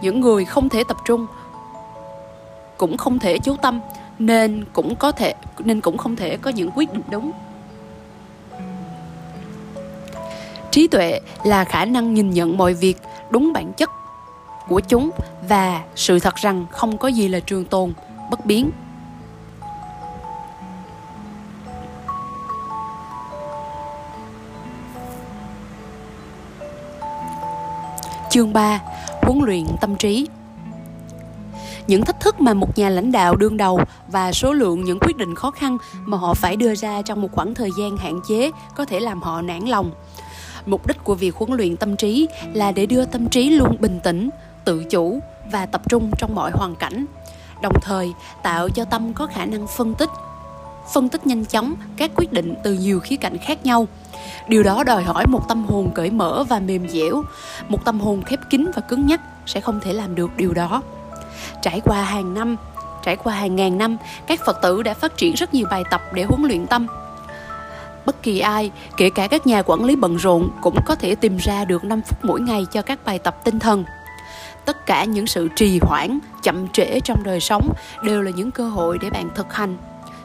Những 0.00 0.20
người 0.20 0.44
không 0.44 0.68
thể 0.68 0.84
tập 0.88 0.96
trung 1.04 1.26
cũng 2.76 2.96
không 2.96 3.18
thể 3.18 3.38
chú 3.38 3.56
tâm, 3.56 3.80
nên 4.18 4.64
cũng 4.72 4.96
có 4.96 5.12
thể, 5.12 5.34
nên 5.58 5.80
cũng 5.80 5.98
không 5.98 6.16
thể 6.16 6.36
có 6.36 6.50
những 6.50 6.70
quyết 6.74 6.92
định 6.92 7.02
đúng. 7.10 7.32
Trí 10.70 10.88
tuệ 10.88 11.20
là 11.44 11.64
khả 11.64 11.84
năng 11.84 12.14
nhìn 12.14 12.30
nhận 12.30 12.56
mọi 12.56 12.74
việc 12.74 12.96
đúng 13.30 13.52
bản 13.52 13.72
chất 13.72 13.90
của 14.68 14.80
chúng 14.80 15.10
và 15.48 15.82
sự 15.96 16.18
thật 16.18 16.34
rằng 16.34 16.66
không 16.70 16.98
có 16.98 17.08
gì 17.08 17.28
là 17.28 17.40
trường 17.40 17.64
tồn, 17.64 17.92
bất 18.30 18.46
biến. 18.46 18.70
Chương 28.30 28.52
3 28.52 28.80
Huấn 29.22 29.38
luyện 29.38 29.66
tâm 29.80 29.96
trí. 29.96 30.26
Những 31.86 32.04
thách 32.04 32.20
thức 32.20 32.40
mà 32.40 32.54
một 32.54 32.78
nhà 32.78 32.88
lãnh 32.88 33.12
đạo 33.12 33.36
đương 33.36 33.56
đầu 33.56 33.80
và 34.08 34.32
số 34.32 34.52
lượng 34.52 34.84
những 34.84 34.98
quyết 35.00 35.16
định 35.16 35.34
khó 35.34 35.50
khăn 35.50 35.78
mà 35.94 36.16
họ 36.16 36.34
phải 36.34 36.56
đưa 36.56 36.74
ra 36.74 37.02
trong 37.02 37.22
một 37.22 37.28
khoảng 37.32 37.54
thời 37.54 37.70
gian 37.78 37.96
hạn 37.96 38.20
chế 38.28 38.50
có 38.76 38.84
thể 38.84 39.00
làm 39.00 39.22
họ 39.22 39.42
nản 39.42 39.64
lòng. 39.64 39.90
Mục 40.66 40.86
đích 40.86 41.04
của 41.04 41.14
việc 41.14 41.34
huấn 41.34 41.52
luyện 41.52 41.76
tâm 41.76 41.96
trí 41.96 42.28
là 42.52 42.72
để 42.72 42.86
đưa 42.86 43.04
tâm 43.04 43.28
trí 43.28 43.50
luôn 43.50 43.76
bình 43.80 44.00
tĩnh 44.04 44.30
tự 44.64 44.84
chủ 44.84 45.20
và 45.52 45.66
tập 45.66 45.82
trung 45.88 46.10
trong 46.18 46.34
mọi 46.34 46.50
hoàn 46.50 46.74
cảnh, 46.74 47.04
đồng 47.62 47.80
thời 47.82 48.12
tạo 48.42 48.68
cho 48.68 48.84
tâm 48.84 49.14
có 49.14 49.26
khả 49.26 49.44
năng 49.44 49.66
phân 49.66 49.94
tích. 49.94 50.10
Phân 50.92 51.08
tích 51.08 51.26
nhanh 51.26 51.44
chóng 51.44 51.74
các 51.96 52.10
quyết 52.16 52.32
định 52.32 52.54
từ 52.64 52.72
nhiều 52.72 53.00
khía 53.00 53.16
cạnh 53.16 53.38
khác 53.38 53.66
nhau. 53.66 53.86
Điều 54.48 54.62
đó 54.62 54.84
đòi 54.84 55.02
hỏi 55.02 55.26
một 55.26 55.48
tâm 55.48 55.64
hồn 55.64 55.90
cởi 55.94 56.10
mở 56.10 56.44
và 56.48 56.60
mềm 56.60 56.88
dẻo, 56.88 57.22
một 57.68 57.84
tâm 57.84 58.00
hồn 58.00 58.22
khép 58.22 58.38
kín 58.50 58.70
và 58.74 58.82
cứng 58.82 59.06
nhắc 59.06 59.20
sẽ 59.46 59.60
không 59.60 59.80
thể 59.80 59.92
làm 59.92 60.14
được 60.14 60.30
điều 60.36 60.54
đó. 60.54 60.82
Trải 61.62 61.80
qua 61.84 62.02
hàng 62.02 62.34
năm, 62.34 62.56
trải 63.02 63.16
qua 63.16 63.34
hàng 63.34 63.56
ngàn 63.56 63.78
năm, 63.78 63.96
các 64.26 64.40
phật 64.46 64.62
tử 64.62 64.82
đã 64.82 64.94
phát 64.94 65.16
triển 65.16 65.34
rất 65.34 65.54
nhiều 65.54 65.66
bài 65.70 65.82
tập 65.90 66.02
để 66.14 66.24
huấn 66.24 66.42
luyện 66.42 66.66
tâm. 66.66 66.86
Bất 68.06 68.22
kỳ 68.22 68.40
ai, 68.40 68.70
kể 68.96 69.10
cả 69.10 69.26
các 69.26 69.46
nhà 69.46 69.62
quản 69.62 69.84
lý 69.84 69.96
bận 69.96 70.16
rộn 70.16 70.50
cũng 70.62 70.76
có 70.86 70.94
thể 70.94 71.14
tìm 71.14 71.36
ra 71.36 71.64
được 71.64 71.84
5 71.84 72.02
phút 72.02 72.18
mỗi 72.24 72.40
ngày 72.40 72.66
cho 72.72 72.82
các 72.82 73.04
bài 73.04 73.18
tập 73.18 73.36
tinh 73.44 73.58
thần 73.58 73.84
tất 74.66 74.86
cả 74.86 75.04
những 75.04 75.26
sự 75.26 75.48
trì 75.56 75.78
hoãn 75.82 76.18
chậm 76.42 76.68
trễ 76.68 77.00
trong 77.00 77.22
đời 77.22 77.40
sống 77.40 77.72
đều 78.02 78.22
là 78.22 78.30
những 78.30 78.50
cơ 78.50 78.68
hội 78.68 78.98
để 79.02 79.10
bạn 79.10 79.28
thực 79.34 79.52
hành 79.52 79.76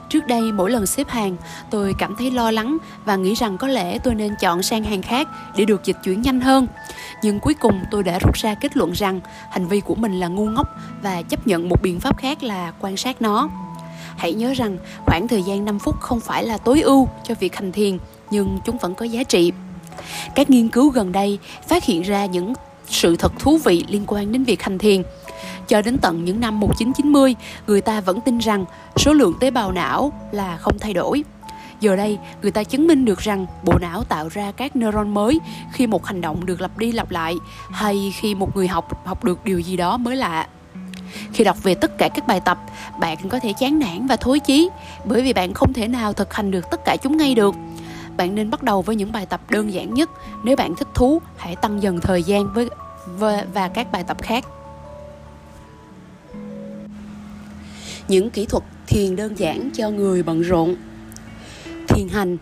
Trước 0.10 0.28
đây 0.28 0.52
mỗi 0.52 0.72
lần 0.72 0.86
xếp 0.86 1.10
hàng, 1.10 1.36
tôi 1.70 1.96
cảm 1.98 2.16
thấy 2.16 2.32
lo 2.32 2.52
lắng 2.52 2.78
và 3.06 3.16
nghĩ 3.16 3.34
rằng 3.34 3.58
có 3.58 3.68
lẽ 3.68 4.00
tôi 4.00 4.16
nên 4.16 4.36
chọn 4.40 4.64
sang 4.64 4.84
hàng 4.84 5.02
khác 5.02 5.28
để 5.56 5.66
được 5.66 5.84
dịch 5.84 5.98
chuyển 6.04 6.22
nhanh 6.22 6.42
hơn. 6.42 6.68
Nhưng 7.24 7.40
cuối 7.40 7.54
cùng 7.54 7.82
tôi 7.92 8.04
đã 8.04 8.20
rút 8.20 8.36
ra 8.36 8.56
kết 8.56 8.78
luận 8.78 8.92
rằng 8.92 9.22
hành 9.52 9.68
vi 9.68 9.82
của 9.82 9.96
mình 9.96 10.20
là 10.20 10.28
ngu 10.28 10.46
ngốc 10.46 10.68
và 11.02 11.22
chấp 11.22 11.48
nhận 11.48 11.70
một 11.70 11.82
biện 11.82 12.00
pháp 12.00 12.18
khác 12.18 12.44
là 12.44 12.74
quan 12.80 12.98
sát 12.98 13.22
nó. 13.22 13.50
Hãy 14.18 14.34
nhớ 14.34 14.54
rằng 14.54 14.78
khoảng 15.06 15.28
thời 15.28 15.44
gian 15.44 15.66
5 15.66 15.80
phút 15.80 16.00
không 16.00 16.20
phải 16.20 16.44
là 16.44 16.58
tối 16.58 16.82
ưu 16.82 17.08
cho 17.24 17.36
việc 17.40 17.56
hành 17.56 17.72
thiền, 17.72 17.98
nhưng 18.32 18.60
chúng 18.66 18.78
vẫn 18.78 18.96
có 18.96 19.06
giá 19.06 19.24
trị. 19.24 19.52
Các 20.36 20.50
nghiên 20.50 20.70
cứu 20.70 20.90
gần 20.90 21.12
đây 21.12 21.40
phát 21.68 21.84
hiện 21.84 22.02
ra 22.02 22.26
những 22.26 22.54
sự 22.90 23.16
thật 23.16 23.32
thú 23.40 23.58
vị 23.58 23.86
liên 23.88 24.04
quan 24.08 24.32
đến 24.32 24.44
việc 24.44 24.64
hành 24.64 24.78
thiền. 24.78 25.04
Cho 25.68 25.82
đến 25.82 25.98
tận 26.02 26.26
những 26.26 26.40
năm 26.40 26.60
1990, 26.60 27.36
người 27.68 27.82
ta 27.82 28.02
vẫn 28.02 28.22
tin 28.22 28.38
rằng 28.38 28.66
số 28.98 29.14
lượng 29.14 29.34
tế 29.40 29.52
bào 29.52 29.72
não 29.72 30.14
là 30.32 30.58
không 30.58 30.80
thay 30.80 30.94
đổi. 30.94 31.24
Giờ 31.80 31.96
đây, 31.96 32.18
người 32.42 32.52
ta 32.52 32.64
chứng 32.64 32.88
minh 32.88 33.06
được 33.06 33.20
rằng 33.20 33.46
bộ 33.64 33.74
não 33.82 34.04
tạo 34.04 34.28
ra 34.28 34.52
các 34.52 34.76
neuron 34.76 35.14
mới 35.14 35.40
khi 35.72 35.88
một 35.88 36.06
hành 36.06 36.22
động 36.22 36.46
được 36.46 36.62
lặp 36.62 36.78
đi 36.78 36.92
lặp 36.92 37.12
lại 37.12 37.36
hay 37.72 38.14
khi 38.20 38.36
một 38.36 38.56
người 38.56 38.68
học 38.68 39.06
học 39.06 39.24
được 39.24 39.46
điều 39.46 39.60
gì 39.60 39.78
đó 39.78 39.98
mới 39.98 40.16
lạ. 40.16 40.48
Khi 41.34 41.44
đọc 41.44 41.64
về 41.64 41.76
tất 41.76 41.98
cả 41.98 42.10
các 42.10 42.28
bài 42.28 42.40
tập, 42.46 42.60
bạn 43.00 43.18
có 43.30 43.40
thể 43.40 43.54
chán 43.54 43.80
nản 43.80 44.08
và 44.08 44.16
thối 44.16 44.40
chí 44.40 44.70
bởi 45.06 45.22
vì 45.22 45.34
bạn 45.34 45.54
không 45.54 45.74
thể 45.74 45.88
nào 45.88 46.14
thực 46.14 46.34
hành 46.34 46.52
được 46.52 46.72
tất 46.72 46.86
cả 46.86 46.96
chúng 47.02 47.18
ngay 47.18 47.36
được. 47.36 47.56
Bạn 48.20 48.36
nên 48.36 48.50
bắt 48.50 48.64
đầu 48.64 48.82
với 48.82 48.96
những 48.96 49.12
bài 49.12 49.26
tập 49.26 49.42
đơn 49.50 49.74
giản 49.74 49.94
nhất. 49.94 50.10
Nếu 50.44 50.56
bạn 50.56 50.76
thích 50.76 50.88
thú, 50.94 51.22
hãy 51.38 51.56
tăng 51.56 51.84
dần 51.84 52.00
thời 52.00 52.24
gian 52.24 52.54
với 52.54 52.70
và, 53.54 53.68
các 53.74 53.92
bài 53.92 54.04
tập 54.08 54.18
khác. 54.22 54.46
Những 58.08 58.30
kỹ 58.30 58.46
thuật 58.46 58.64
thiền 58.88 59.16
đơn 59.16 59.40
giản 59.40 59.70
cho 59.74 59.90
người 59.90 60.24
bận 60.24 60.42
rộn. 60.42 60.76
Thiền 61.88 62.08
hành 62.08 62.38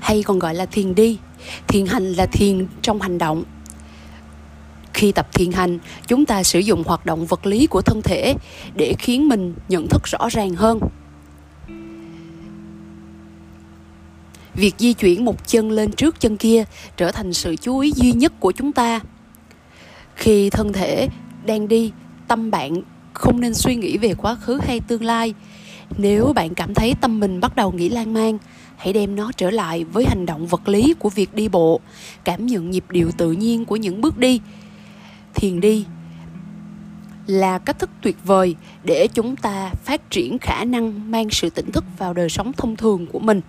hay 0.00 0.22
còn 0.22 0.38
gọi 0.38 0.54
là 0.54 0.66
thiền 0.66 0.94
đi. 0.94 1.18
Thiền 1.68 1.86
hành 1.86 2.12
là 2.12 2.26
thiền 2.26 2.66
trong 2.82 3.00
hành 3.00 3.18
động 3.18 3.44
khi 4.94 5.12
tập 5.12 5.28
thiền 5.32 5.52
hành 5.52 5.78
chúng 6.06 6.26
ta 6.26 6.42
sử 6.42 6.58
dụng 6.58 6.82
hoạt 6.86 7.06
động 7.06 7.26
vật 7.26 7.46
lý 7.46 7.66
của 7.66 7.82
thân 7.82 8.02
thể 8.02 8.34
để 8.74 8.94
khiến 8.98 9.28
mình 9.28 9.54
nhận 9.68 9.88
thức 9.88 10.02
rõ 10.04 10.28
ràng 10.30 10.54
hơn 10.54 10.80
việc 14.54 14.74
di 14.78 14.92
chuyển 14.92 15.24
một 15.24 15.48
chân 15.48 15.70
lên 15.70 15.92
trước 15.92 16.20
chân 16.20 16.36
kia 16.36 16.64
trở 16.96 17.12
thành 17.12 17.32
sự 17.32 17.56
chú 17.56 17.78
ý 17.78 17.92
duy 17.96 18.12
nhất 18.12 18.32
của 18.40 18.52
chúng 18.52 18.72
ta. 18.72 19.00
Khi 20.14 20.50
thân 20.50 20.72
thể 20.72 21.08
đang 21.46 21.68
đi, 21.68 21.92
tâm 22.28 22.50
bạn 22.50 22.82
không 23.12 23.40
nên 23.40 23.54
suy 23.54 23.76
nghĩ 23.76 23.98
về 23.98 24.14
quá 24.14 24.34
khứ 24.34 24.60
hay 24.66 24.80
tương 24.80 25.04
lai. 25.04 25.34
Nếu 25.98 26.32
bạn 26.34 26.54
cảm 26.54 26.74
thấy 26.74 26.94
tâm 27.00 27.20
mình 27.20 27.40
bắt 27.40 27.56
đầu 27.56 27.72
nghĩ 27.72 27.88
lan 27.88 28.14
man, 28.14 28.38
hãy 28.76 28.92
đem 28.92 29.16
nó 29.16 29.30
trở 29.36 29.50
lại 29.50 29.84
với 29.84 30.04
hành 30.04 30.26
động 30.26 30.46
vật 30.46 30.68
lý 30.68 30.94
của 30.98 31.08
việc 31.08 31.34
đi 31.34 31.48
bộ, 31.48 31.80
cảm 32.24 32.46
nhận 32.46 32.70
nhịp 32.70 32.84
điệu 32.90 33.10
tự 33.16 33.32
nhiên 33.32 33.64
của 33.64 33.76
những 33.76 34.00
bước 34.00 34.18
đi. 34.18 34.40
Thiền 35.34 35.60
đi 35.60 35.84
là 37.26 37.58
cách 37.58 37.78
thức 37.78 37.90
tuyệt 38.02 38.16
vời 38.24 38.56
để 38.84 39.06
chúng 39.14 39.36
ta 39.36 39.70
phát 39.84 40.10
triển 40.10 40.38
khả 40.38 40.64
năng 40.64 41.10
mang 41.10 41.30
sự 41.30 41.50
tỉnh 41.50 41.72
thức 41.72 41.84
vào 41.98 42.14
đời 42.14 42.28
sống 42.28 42.52
thông 42.52 42.76
thường 42.76 43.06
của 43.06 43.18
mình. 43.18 43.40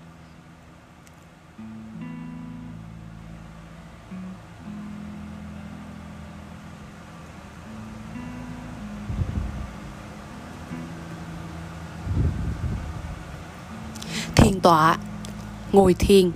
Thiền 14.51 14.59
tọa. 14.59 14.97
Ngồi 15.71 15.93
thiền 15.93 16.31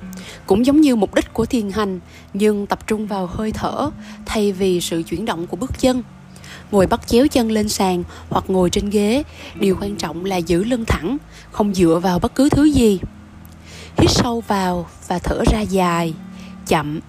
cũng 0.46 0.66
giống 0.66 0.82
như 0.82 0.96
mục 0.96 1.16
đích 1.16 1.34
của 1.34 1.46
thiền 1.46 1.72
hành, 1.72 2.00
nhưng 2.34 2.68
tập 2.68 2.88
trung 2.88 3.08
vào 3.08 3.28
hơi 3.28 3.52
thở 3.52 3.90
thay 4.26 4.52
vì 4.52 4.82
sự 4.82 5.04
chuyển 5.04 5.26
động 5.26 5.48
của 5.48 5.58
bước 5.58 5.80
chân. 5.80 6.04
Ngồi 6.72 6.88
bắt 6.88 7.08
chéo 7.08 7.28
chân 7.28 7.52
lên 7.52 7.70
sàn 7.70 8.04
hoặc 8.30 8.44
ngồi 8.48 8.70
trên 8.70 8.90
ghế, 8.90 9.24
điều 9.60 9.78
quan 9.82 9.96
trọng 9.96 10.26
là 10.26 10.38
giữ 10.38 10.64
lưng 10.64 10.86
thẳng, 10.88 11.18
không 11.52 11.74
dựa 11.74 12.00
vào 12.04 12.20
bất 12.20 12.36
cứ 12.36 12.50
thứ 12.50 12.64
gì. 12.64 13.00
Hít 13.98 14.10
sâu 14.10 14.44
vào 14.48 14.88
và 15.08 15.20
thở 15.20 15.44
ra 15.52 15.62
dài, 15.62 16.14
chậm 16.68 17.00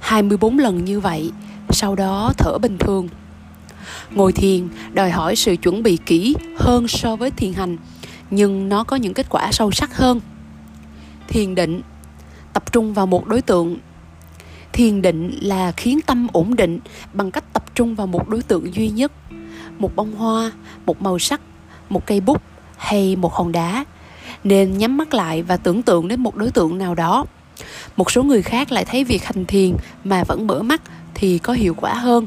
24 0.00 0.58
lần 0.58 0.84
như 0.84 1.00
vậy, 1.00 1.30
sau 1.70 1.94
đó 1.94 2.32
thở 2.38 2.58
bình 2.58 2.78
thường. 2.78 3.08
Ngồi 4.10 4.32
thiền 4.32 4.68
đòi 4.92 5.10
hỏi 5.10 5.36
sự 5.36 5.56
chuẩn 5.56 5.82
bị 5.82 5.98
kỹ 6.06 6.34
hơn 6.58 6.88
so 6.88 7.16
với 7.16 7.30
thiền 7.30 7.52
hành, 7.52 7.76
nhưng 8.30 8.68
nó 8.68 8.84
có 8.84 8.96
những 8.96 9.14
kết 9.14 9.26
quả 9.30 9.52
sâu 9.52 9.70
sắc 9.70 9.96
hơn 9.96 10.20
thiền 11.28 11.54
định. 11.54 11.80
Tập 12.52 12.72
trung 12.72 12.94
vào 12.94 13.06
một 13.06 13.26
đối 13.26 13.42
tượng. 13.42 13.76
Thiền 14.72 15.02
định 15.02 15.38
là 15.42 15.72
khiến 15.72 16.00
tâm 16.06 16.26
ổn 16.32 16.56
định 16.56 16.78
bằng 17.12 17.30
cách 17.30 17.52
tập 17.52 17.64
trung 17.74 17.94
vào 17.94 18.06
một 18.06 18.28
đối 18.28 18.42
tượng 18.42 18.74
duy 18.74 18.88
nhất. 18.88 19.12
Một 19.78 19.96
bông 19.96 20.14
hoa, 20.14 20.52
một 20.86 21.02
màu 21.02 21.18
sắc, 21.18 21.40
một 21.88 22.06
cây 22.06 22.20
bút 22.20 22.42
hay 22.76 23.16
một 23.16 23.32
hòn 23.32 23.52
đá. 23.52 23.84
Nên 24.44 24.78
nhắm 24.78 24.96
mắt 24.96 25.14
lại 25.14 25.42
và 25.42 25.56
tưởng 25.56 25.82
tượng 25.82 26.08
đến 26.08 26.20
một 26.20 26.36
đối 26.36 26.50
tượng 26.50 26.78
nào 26.78 26.94
đó. 26.94 27.26
Một 27.96 28.10
số 28.10 28.22
người 28.22 28.42
khác 28.42 28.72
lại 28.72 28.84
thấy 28.84 29.04
việc 29.04 29.24
hành 29.24 29.44
thiền 29.44 29.76
mà 30.04 30.24
vẫn 30.24 30.46
mở 30.46 30.62
mắt 30.62 30.82
thì 31.14 31.38
có 31.38 31.52
hiệu 31.52 31.74
quả 31.74 31.94
hơn. 31.94 32.26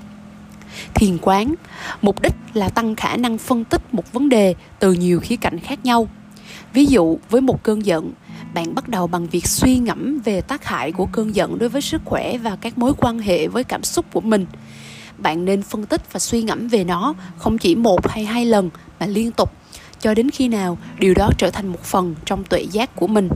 Thiền 0.94 1.18
quán, 1.22 1.56
mục 2.02 2.22
đích 2.22 2.34
là 2.54 2.70
tăng 2.70 2.96
khả 2.96 3.16
năng 3.16 3.38
phân 3.38 3.64
tích 3.64 3.94
một 3.94 4.14
vấn 4.14 4.30
đề 4.30 4.56
từ 4.80 4.94
nhiều 4.94 5.20
khía 5.20 5.36
cạnh 5.36 5.60
khác 5.60 5.86
nhau. 5.86 6.08
Ví 6.74 6.86
dụ, 6.86 7.20
với 7.30 7.42
một 7.42 7.64
cơn 7.64 7.86
giận 7.86 8.12
bạn 8.54 8.76
bắt 8.76 8.90
đầu 8.90 9.08
bằng 9.08 9.28
việc 9.28 9.48
suy 9.48 9.78
ngẫm 9.78 10.20
về 10.20 10.42
tác 10.42 10.66
hại 10.66 10.92
của 10.92 11.06
cơn 11.12 11.36
giận 11.36 11.60
đối 11.60 11.70
với 11.70 11.82
sức 11.82 12.02
khỏe 12.06 12.38
và 12.38 12.56
các 12.62 12.78
mối 12.78 12.94
quan 12.98 13.20
hệ 13.20 13.48
với 13.48 13.64
cảm 13.64 13.84
xúc 13.84 14.06
của 14.14 14.22
mình. 14.22 14.46
Bạn 15.18 15.46
nên 15.46 15.62
phân 15.62 15.86
tích 15.86 16.14
và 16.14 16.20
suy 16.20 16.42
ngẫm 16.42 16.68
về 16.68 16.84
nó 16.84 17.14
không 17.38 17.58
chỉ 17.58 17.76
một 17.76 18.08
hay 18.10 18.26
hai 18.26 18.46
lần 18.46 18.70
mà 19.00 19.06
liên 19.06 19.32
tục, 19.32 19.52
cho 20.02 20.14
đến 20.14 20.30
khi 20.30 20.48
nào 20.48 20.78
điều 21.00 21.14
đó 21.14 21.30
trở 21.38 21.52
thành 21.52 21.68
một 21.68 21.84
phần 21.84 22.16
trong 22.26 22.44
tuệ 22.44 22.62
giác 22.62 22.96
của 22.96 23.08
mình. 23.08 23.30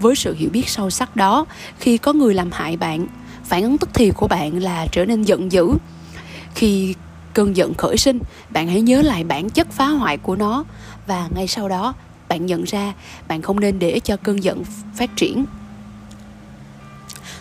Với 0.00 0.14
sự 0.14 0.34
hiểu 0.34 0.50
biết 0.52 0.68
sâu 0.68 0.90
sắc 0.90 1.16
đó, 1.16 1.46
khi 1.78 1.98
có 1.98 2.12
người 2.12 2.34
làm 2.34 2.50
hại 2.52 2.76
bạn, 2.76 3.06
phản 3.44 3.62
ứng 3.62 3.78
tức 3.78 3.90
thì 3.94 4.10
của 4.10 4.28
bạn 4.28 4.62
là 4.62 4.86
trở 4.92 5.04
nên 5.04 5.22
giận 5.22 5.52
dữ. 5.52 5.70
Khi 6.54 6.94
cơn 7.34 7.56
giận 7.56 7.74
khởi 7.74 7.96
sinh, 7.96 8.18
bạn 8.50 8.68
hãy 8.68 8.80
nhớ 8.80 9.02
lại 9.02 9.24
bản 9.24 9.50
chất 9.50 9.72
phá 9.72 9.86
hoại 9.86 10.18
của 10.18 10.36
nó 10.36 10.64
và 11.06 11.28
ngay 11.34 11.48
sau 11.48 11.68
đó 11.68 11.94
bạn 12.34 12.46
nhận 12.46 12.64
ra 12.64 12.92
bạn 13.28 13.42
không 13.42 13.60
nên 13.60 13.78
để 13.78 14.00
cho 14.04 14.16
cơn 14.16 14.42
giận 14.42 14.62
phát 14.94 15.16
triển. 15.16 15.44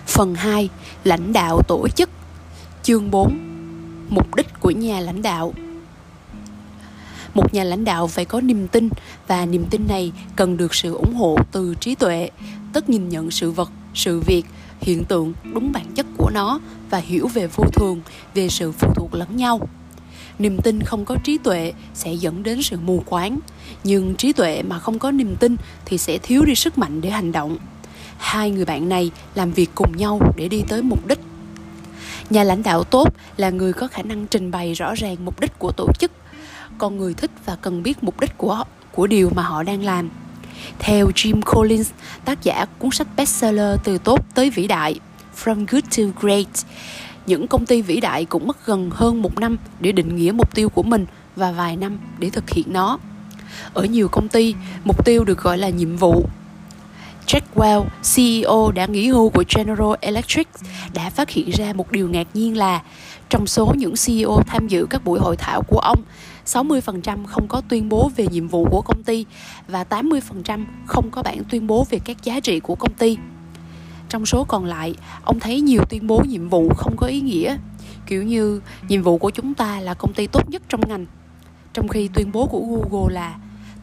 Phần 0.05 0.35
2. 0.35 0.69
Lãnh 1.03 1.33
đạo 1.33 1.61
tổ 1.67 1.87
chức 1.95 2.09
Chương 2.83 3.11
4 3.11 3.33
Mục 4.09 4.35
đích 4.35 4.59
của 4.59 4.71
nhà 4.71 4.99
lãnh 4.99 5.21
đạo 5.21 5.53
Một 7.33 7.53
nhà 7.53 7.63
lãnh 7.63 7.85
đạo 7.85 8.07
phải 8.07 8.25
có 8.25 8.41
niềm 8.41 8.67
tin 8.67 8.89
và 9.27 9.45
niềm 9.45 9.65
tin 9.69 9.87
này 9.87 10.11
cần 10.35 10.57
được 10.57 10.75
sự 10.75 10.93
ủng 10.93 11.13
hộ 11.13 11.37
từ 11.51 11.75
trí 11.79 11.95
tuệ, 11.95 12.29
tức 12.73 12.89
nhìn 12.89 13.09
nhận 13.09 13.31
sự 13.31 13.51
vật, 13.51 13.71
sự 13.93 14.19
việc, 14.19 14.43
hiện 14.81 15.03
tượng 15.03 15.33
đúng 15.53 15.71
bản 15.71 15.85
chất 15.95 16.05
của 16.17 16.29
nó 16.33 16.59
và 16.89 16.97
hiểu 16.97 17.27
về 17.27 17.47
vô 17.47 17.63
thường, 17.73 18.01
về 18.33 18.49
sự 18.49 18.71
phụ 18.71 18.93
thuộc 18.95 19.13
lẫn 19.13 19.37
nhau 19.37 19.69
niềm 20.39 20.61
tin 20.61 20.83
không 20.83 21.05
có 21.05 21.15
trí 21.23 21.37
tuệ 21.37 21.73
sẽ 21.93 22.13
dẫn 22.13 22.43
đến 22.43 22.61
sự 22.61 22.77
mù 22.83 23.03
quáng. 23.05 23.39
Nhưng 23.83 24.15
trí 24.15 24.33
tuệ 24.33 24.61
mà 24.61 24.79
không 24.79 24.99
có 24.99 25.11
niềm 25.11 25.35
tin 25.35 25.55
thì 25.85 25.97
sẽ 25.97 26.17
thiếu 26.17 26.45
đi 26.45 26.55
sức 26.55 26.77
mạnh 26.77 27.01
để 27.01 27.09
hành 27.09 27.31
động. 27.31 27.57
Hai 28.17 28.51
người 28.51 28.65
bạn 28.65 28.89
này 28.89 29.11
làm 29.35 29.51
việc 29.51 29.69
cùng 29.75 29.97
nhau 29.97 30.19
để 30.37 30.47
đi 30.47 30.63
tới 30.67 30.81
mục 30.81 31.07
đích. 31.07 31.19
Nhà 32.29 32.43
lãnh 32.43 32.63
đạo 32.63 32.83
tốt 32.83 33.13
là 33.37 33.49
người 33.49 33.73
có 33.73 33.87
khả 33.87 34.01
năng 34.01 34.27
trình 34.27 34.51
bày 34.51 34.73
rõ 34.73 34.93
ràng 34.93 35.15
mục 35.25 35.39
đích 35.39 35.59
của 35.59 35.71
tổ 35.71 35.87
chức. 35.99 36.11
Con 36.77 36.97
người 36.97 37.13
thích 37.13 37.31
và 37.45 37.55
cần 37.55 37.83
biết 37.83 38.03
mục 38.03 38.19
đích 38.19 38.37
của 38.37 38.63
của 38.91 39.07
điều 39.07 39.29
mà 39.35 39.41
họ 39.41 39.63
đang 39.63 39.83
làm. 39.83 40.09
Theo 40.79 41.09
Jim 41.09 41.41
Collins, 41.41 41.91
tác 42.25 42.43
giả 42.43 42.65
cuốn 42.79 42.91
sách 42.91 43.07
bestseller 43.17 43.79
từ 43.83 43.97
tốt 43.97 44.25
tới 44.35 44.49
vĩ 44.49 44.67
đại, 44.67 44.99
From 45.43 45.65
Good 45.67 45.83
to 45.97 46.03
Great, 46.21 46.47
những 47.25 47.47
công 47.47 47.65
ty 47.65 47.81
vĩ 47.81 47.99
đại 47.99 48.25
cũng 48.25 48.47
mất 48.47 48.65
gần 48.65 48.89
hơn 48.93 49.21
một 49.21 49.39
năm 49.39 49.57
để 49.79 49.91
định 49.91 50.15
nghĩa 50.15 50.31
mục 50.31 50.55
tiêu 50.55 50.69
của 50.69 50.83
mình 50.83 51.05
và 51.35 51.51
vài 51.51 51.77
năm 51.77 51.99
để 52.19 52.29
thực 52.29 52.49
hiện 52.49 52.65
nó. 52.73 52.99
Ở 53.73 53.83
nhiều 53.83 54.07
công 54.07 54.27
ty 54.27 54.55
mục 54.83 55.05
tiêu 55.05 55.23
được 55.23 55.37
gọi 55.37 55.57
là 55.57 55.69
nhiệm 55.69 55.97
vụ. 55.97 56.25
Jack 57.27 57.41
Welch, 57.55 57.85
CEO 58.15 58.71
đã 58.71 58.85
nghỉ 58.85 59.07
hưu 59.07 59.29
của 59.29 59.43
General 59.55 59.93
Electric, 60.01 60.47
đã 60.93 61.09
phát 61.09 61.29
hiện 61.29 61.49
ra 61.49 61.73
một 61.73 61.91
điều 61.91 62.09
ngạc 62.09 62.27
nhiên 62.33 62.57
là 62.57 62.81
trong 63.29 63.47
số 63.47 63.73
những 63.77 63.93
CEO 64.05 64.41
tham 64.47 64.67
dự 64.67 64.85
các 64.89 65.05
buổi 65.05 65.19
hội 65.19 65.37
thảo 65.37 65.61
của 65.61 65.79
ông, 65.79 66.03
60% 66.45 67.25
không 67.25 67.47
có 67.47 67.61
tuyên 67.69 67.89
bố 67.89 68.11
về 68.15 68.27
nhiệm 68.31 68.47
vụ 68.47 68.67
của 68.71 68.81
công 68.81 69.03
ty 69.03 69.25
và 69.67 69.85
80% 69.89 70.65
không 70.85 71.11
có 71.11 71.23
bản 71.23 71.43
tuyên 71.49 71.67
bố 71.67 71.85
về 71.89 71.99
các 72.05 72.23
giá 72.23 72.39
trị 72.39 72.59
của 72.59 72.75
công 72.75 72.93
ty 72.93 73.17
trong 74.13 74.25
số 74.25 74.43
còn 74.43 74.65
lại, 74.65 74.95
ông 75.23 75.39
thấy 75.39 75.61
nhiều 75.61 75.81
tuyên 75.89 76.07
bố 76.07 76.23
nhiệm 76.27 76.49
vụ 76.49 76.69
không 76.77 76.97
có 76.97 77.07
ý 77.07 77.21
nghĩa. 77.21 77.57
Kiểu 78.05 78.23
như, 78.23 78.61
nhiệm 78.87 79.01
vụ 79.01 79.17
của 79.17 79.29
chúng 79.29 79.53
ta 79.53 79.79
là 79.79 79.93
công 79.93 80.13
ty 80.13 80.27
tốt 80.27 80.49
nhất 80.49 80.61
trong 80.69 80.81
ngành. 80.87 81.05
Trong 81.73 81.87
khi 81.87 82.09
tuyên 82.13 82.31
bố 82.31 82.45
của 82.45 82.59
google 82.59 83.13
là 83.13 83.35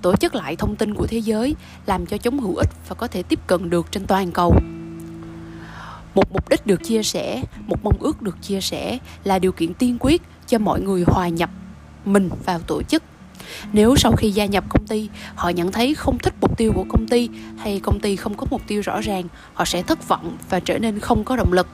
tổ 0.02 0.16
chức 0.16 0.34
lại 0.34 0.56
thông 0.56 0.76
tin 0.76 0.94
của 0.94 1.06
thế 1.06 1.18
giới, 1.18 1.54
làm 1.86 2.06
cho 2.06 2.16
chúng 2.16 2.40
hữu 2.40 2.56
ích 2.56 2.68
và 2.88 2.94
có 2.94 3.06
thể 3.06 3.22
tiếp 3.22 3.38
cận 3.46 3.70
được 3.70 3.92
trên 3.92 4.06
toàn 4.06 4.32
cầu. 4.32 4.54
Một 6.14 6.32
mục 6.32 6.48
đích 6.48 6.66
được 6.66 6.84
chia 6.84 7.02
sẻ, 7.02 7.42
một 7.66 7.76
mong 7.82 7.96
ước 8.00 8.22
được 8.22 8.42
chia 8.42 8.60
sẻ 8.60 8.98
là 9.24 9.38
điều 9.38 9.52
kiện 9.52 9.74
tiên 9.74 9.96
quyết 10.00 10.22
cho 10.46 10.58
mọi 10.58 10.80
người 10.80 11.04
hòa 11.06 11.28
nhập 11.28 11.50
mình 12.04 12.30
vào 12.44 12.58
tổ 12.58 12.82
chức 12.82 13.02
nếu 13.72 13.96
sau 13.96 14.12
khi 14.12 14.30
gia 14.30 14.46
nhập 14.46 14.64
công 14.68 14.86
ty, 14.86 15.08
họ 15.34 15.48
nhận 15.48 15.72
thấy 15.72 15.94
không 15.94 16.18
thích 16.18 16.34
mục 16.40 16.58
tiêu 16.58 16.72
của 16.74 16.84
công 16.88 17.08
ty 17.08 17.28
hay 17.58 17.80
công 17.80 18.00
ty 18.00 18.16
không 18.16 18.34
có 18.34 18.46
mục 18.50 18.62
tiêu 18.66 18.80
rõ 18.80 19.00
ràng, 19.00 19.24
họ 19.54 19.64
sẽ 19.64 19.82
thất 19.82 20.08
vọng 20.08 20.36
và 20.50 20.60
trở 20.60 20.78
nên 20.78 20.98
không 20.98 21.24
có 21.24 21.36
động 21.36 21.52
lực. 21.52 21.66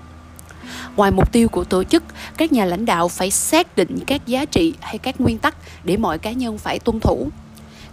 Ngoài 0.97 1.11
mục 1.11 1.33
tiêu 1.33 1.49
của 1.49 1.65
tổ 1.65 1.85
chức, 1.85 2.03
các 2.37 2.53
nhà 2.53 2.65
lãnh 2.65 2.87
đạo 2.87 3.09
phải 3.09 3.31
xác 3.31 3.77
định 3.77 3.99
các 4.07 4.27
giá 4.27 4.45
trị 4.45 4.75
hay 4.81 4.99
các 4.99 5.21
nguyên 5.21 5.39
tắc 5.39 5.57
để 5.85 5.97
mọi 5.97 6.19
cá 6.19 6.33
nhân 6.33 6.59
phải 6.59 6.79
tuân 6.79 7.01
thủ. 7.01 7.29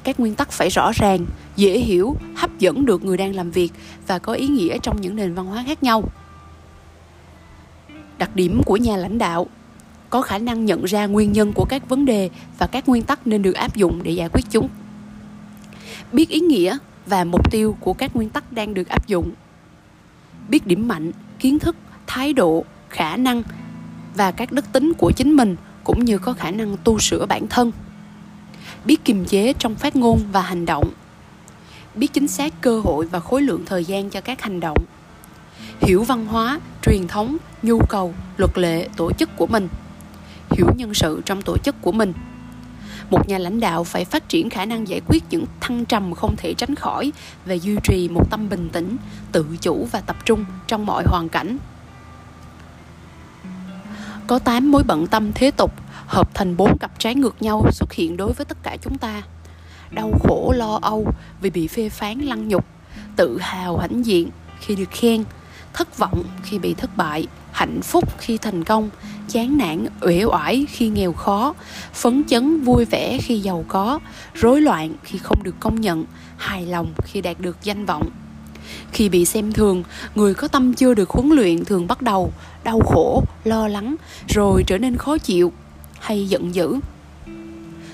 Các 0.04 0.20
nguyên 0.20 0.36
tắc 0.36 0.52
phải 0.52 0.70
rõ 0.70 0.92
ràng, 0.96 1.26
dễ 1.56 1.80
hiểu, 1.80 2.16
hấp 2.36 2.60
dẫn 2.60 2.86
được 2.86 3.04
người 3.04 3.18
đang 3.18 3.36
làm 3.36 3.52
việc 3.52 3.70
và 4.08 4.20
có 4.20 4.34
ý 4.34 4.48
nghĩa 4.48 4.78
trong 4.84 5.02
những 5.02 5.16
nền 5.16 5.34
văn 5.34 5.46
hóa 5.46 5.64
khác 5.68 5.84
nhau. 5.84 6.04
Đặc 8.18 8.36
điểm 8.36 8.62
của 8.66 8.78
nhà 8.78 8.98
lãnh 8.98 9.18
đạo 9.18 9.48
có 10.14 10.22
khả 10.22 10.38
năng 10.38 10.66
nhận 10.66 10.84
ra 10.84 11.06
nguyên 11.06 11.32
nhân 11.32 11.54
của 11.54 11.66
các 11.66 11.90
vấn 11.90 12.06
đề 12.06 12.30
và 12.58 12.68
các 12.68 12.90
nguyên 12.90 13.04
tắc 13.04 13.28
nên 13.28 13.42
được 13.42 13.56
áp 13.56 13.76
dụng 13.76 14.04
để 14.04 14.12
giải 14.12 14.30
quyết 14.30 14.46
chúng. 14.50 14.70
Biết 16.12 16.30
ý 16.30 16.40
nghĩa 16.40 16.78
và 17.06 17.24
mục 17.24 17.52
tiêu 17.52 17.78
của 17.80 17.94
các 17.94 18.16
nguyên 18.16 18.30
tắc 18.30 18.52
đang 18.52 18.74
được 18.74 18.88
áp 18.88 19.08
dụng. 19.08 19.32
Biết 20.50 20.68
điểm 20.68 20.88
mạnh, 20.88 21.12
kiến 21.40 21.60
thức, 21.60 21.76
thái 22.08 22.34
độ, 22.34 22.66
khả 22.90 23.18
năng 23.18 23.44
và 24.16 24.32
các 24.32 24.52
đức 24.52 24.66
tính 24.74 24.94
của 24.98 25.12
chính 25.12 25.36
mình 25.36 25.56
cũng 25.84 26.06
như 26.06 26.18
có 26.18 26.34
khả 26.34 26.52
năng 26.52 26.78
tu 26.84 27.00
sửa 27.00 27.26
bản 27.26 27.48
thân. 27.48 27.72
Biết 28.86 29.06
kiềm 29.06 29.26
chế 29.26 29.54
trong 29.60 29.76
phát 29.76 29.96
ngôn 29.96 30.20
và 30.32 30.42
hành 30.42 30.66
động. 30.66 30.90
Biết 31.96 32.14
chính 32.14 32.28
xác 32.28 32.62
cơ 32.62 32.80
hội 32.80 33.06
và 33.06 33.20
khối 33.20 33.42
lượng 33.42 33.64
thời 33.66 33.86
gian 33.86 34.10
cho 34.10 34.22
các 34.22 34.42
hành 34.42 34.60
động. 34.60 34.78
Hiểu 35.82 36.04
văn 36.04 36.26
hóa, 36.26 36.60
truyền 36.82 37.08
thống, 37.08 37.38
nhu 37.64 37.80
cầu, 37.80 38.14
luật 38.38 38.58
lệ, 38.58 38.88
tổ 38.98 39.12
chức 39.12 39.30
của 39.38 39.48
mình 39.48 39.68
hiểu 40.58 40.68
nhân 40.76 40.94
sự 40.94 41.22
trong 41.26 41.42
tổ 41.42 41.58
chức 41.58 41.76
của 41.82 41.92
mình. 41.92 42.14
Một 43.10 43.28
nhà 43.30 43.38
lãnh 43.38 43.60
đạo 43.60 43.84
phải 43.84 44.06
phát 44.06 44.30
triển 44.30 44.50
khả 44.50 44.66
năng 44.66 44.88
giải 44.88 45.02
quyết 45.08 45.24
những 45.30 45.46
thăng 45.62 45.86
trầm 45.86 46.14
không 46.14 46.36
thể 46.38 46.54
tránh 46.54 46.76
khỏi 46.76 47.12
và 47.46 47.54
duy 47.54 47.76
trì 47.84 48.10
một 48.10 48.32
tâm 48.32 48.50
bình 48.50 48.70
tĩnh, 48.70 48.98
tự 49.32 49.46
chủ 49.62 49.88
và 49.92 50.02
tập 50.02 50.16
trung 50.26 50.46
trong 50.68 50.86
mọi 50.86 51.04
hoàn 51.08 51.30
cảnh. 51.30 51.58
Có 54.28 54.40
8 54.40 54.72
mối 54.72 54.84
bận 54.84 55.08
tâm 55.08 55.32
thế 55.36 55.52
tục 55.52 55.74
hợp 56.08 56.30
thành 56.34 56.58
bốn 56.58 56.78
cặp 56.78 57.00
trái 57.00 57.16
ngược 57.16 57.42
nhau 57.42 57.66
xuất 57.72 57.94
hiện 57.94 58.18
đối 58.18 58.34
với 58.34 58.46
tất 58.46 58.58
cả 58.64 58.78
chúng 58.82 58.98
ta. 58.98 59.22
Đau 59.92 60.12
khổ, 60.24 60.54
lo 60.58 60.80
âu 60.82 61.06
vì 61.42 61.50
bị 61.50 61.68
phê 61.68 61.90
phán 61.90 62.20
lăng 62.20 62.48
nhục, 62.48 62.66
tự 63.16 63.38
hào 63.42 63.78
hãnh 63.78 64.06
diện 64.06 64.30
khi 64.60 64.76
được 64.76 64.92
khen 64.92 65.24
thất 65.74 65.98
vọng 65.98 66.24
khi 66.44 66.60
bị 66.60 66.74
thất 66.74 66.98
bại, 66.98 67.28
hạnh 67.52 67.82
phúc 67.82 68.20
khi 68.20 68.38
thành 68.38 68.64
công, 68.64 68.90
chán 69.30 69.58
nản, 69.58 69.88
uể 70.02 70.24
oải 70.24 70.66
khi 70.70 70.90
nghèo 70.90 71.14
khó, 71.14 71.54
phấn 71.94 72.24
chấn, 72.28 72.64
vui 72.64 72.86
vẻ 72.86 73.18
khi 73.22 73.40
giàu 73.40 73.66
có, 73.68 74.00
rối 74.34 74.62
loạn 74.62 74.94
khi 75.04 75.18
không 75.18 75.44
được 75.44 75.56
công 75.60 75.82
nhận, 75.82 76.06
hài 76.38 76.66
lòng 76.66 76.94
khi 77.04 77.22
đạt 77.22 77.40
được 77.40 77.58
danh 77.64 77.86
vọng. 77.86 78.10
Khi 78.92 79.10
bị 79.10 79.26
xem 79.26 79.54
thường, 79.54 79.84
người 80.16 80.34
có 80.34 80.48
tâm 80.48 80.74
chưa 80.74 80.94
được 80.94 81.10
huấn 81.10 81.30
luyện 81.30 81.66
thường 81.66 81.88
bắt 81.88 82.02
đầu 82.02 82.34
đau 82.64 82.80
khổ, 82.80 83.24
lo 83.44 83.68
lắng, 83.68 83.96
rồi 84.28 84.64
trở 84.68 84.78
nên 84.78 84.98
khó 84.98 85.18
chịu 85.18 85.52
hay 86.00 86.30
giận 86.30 86.56
dữ. 86.56 86.80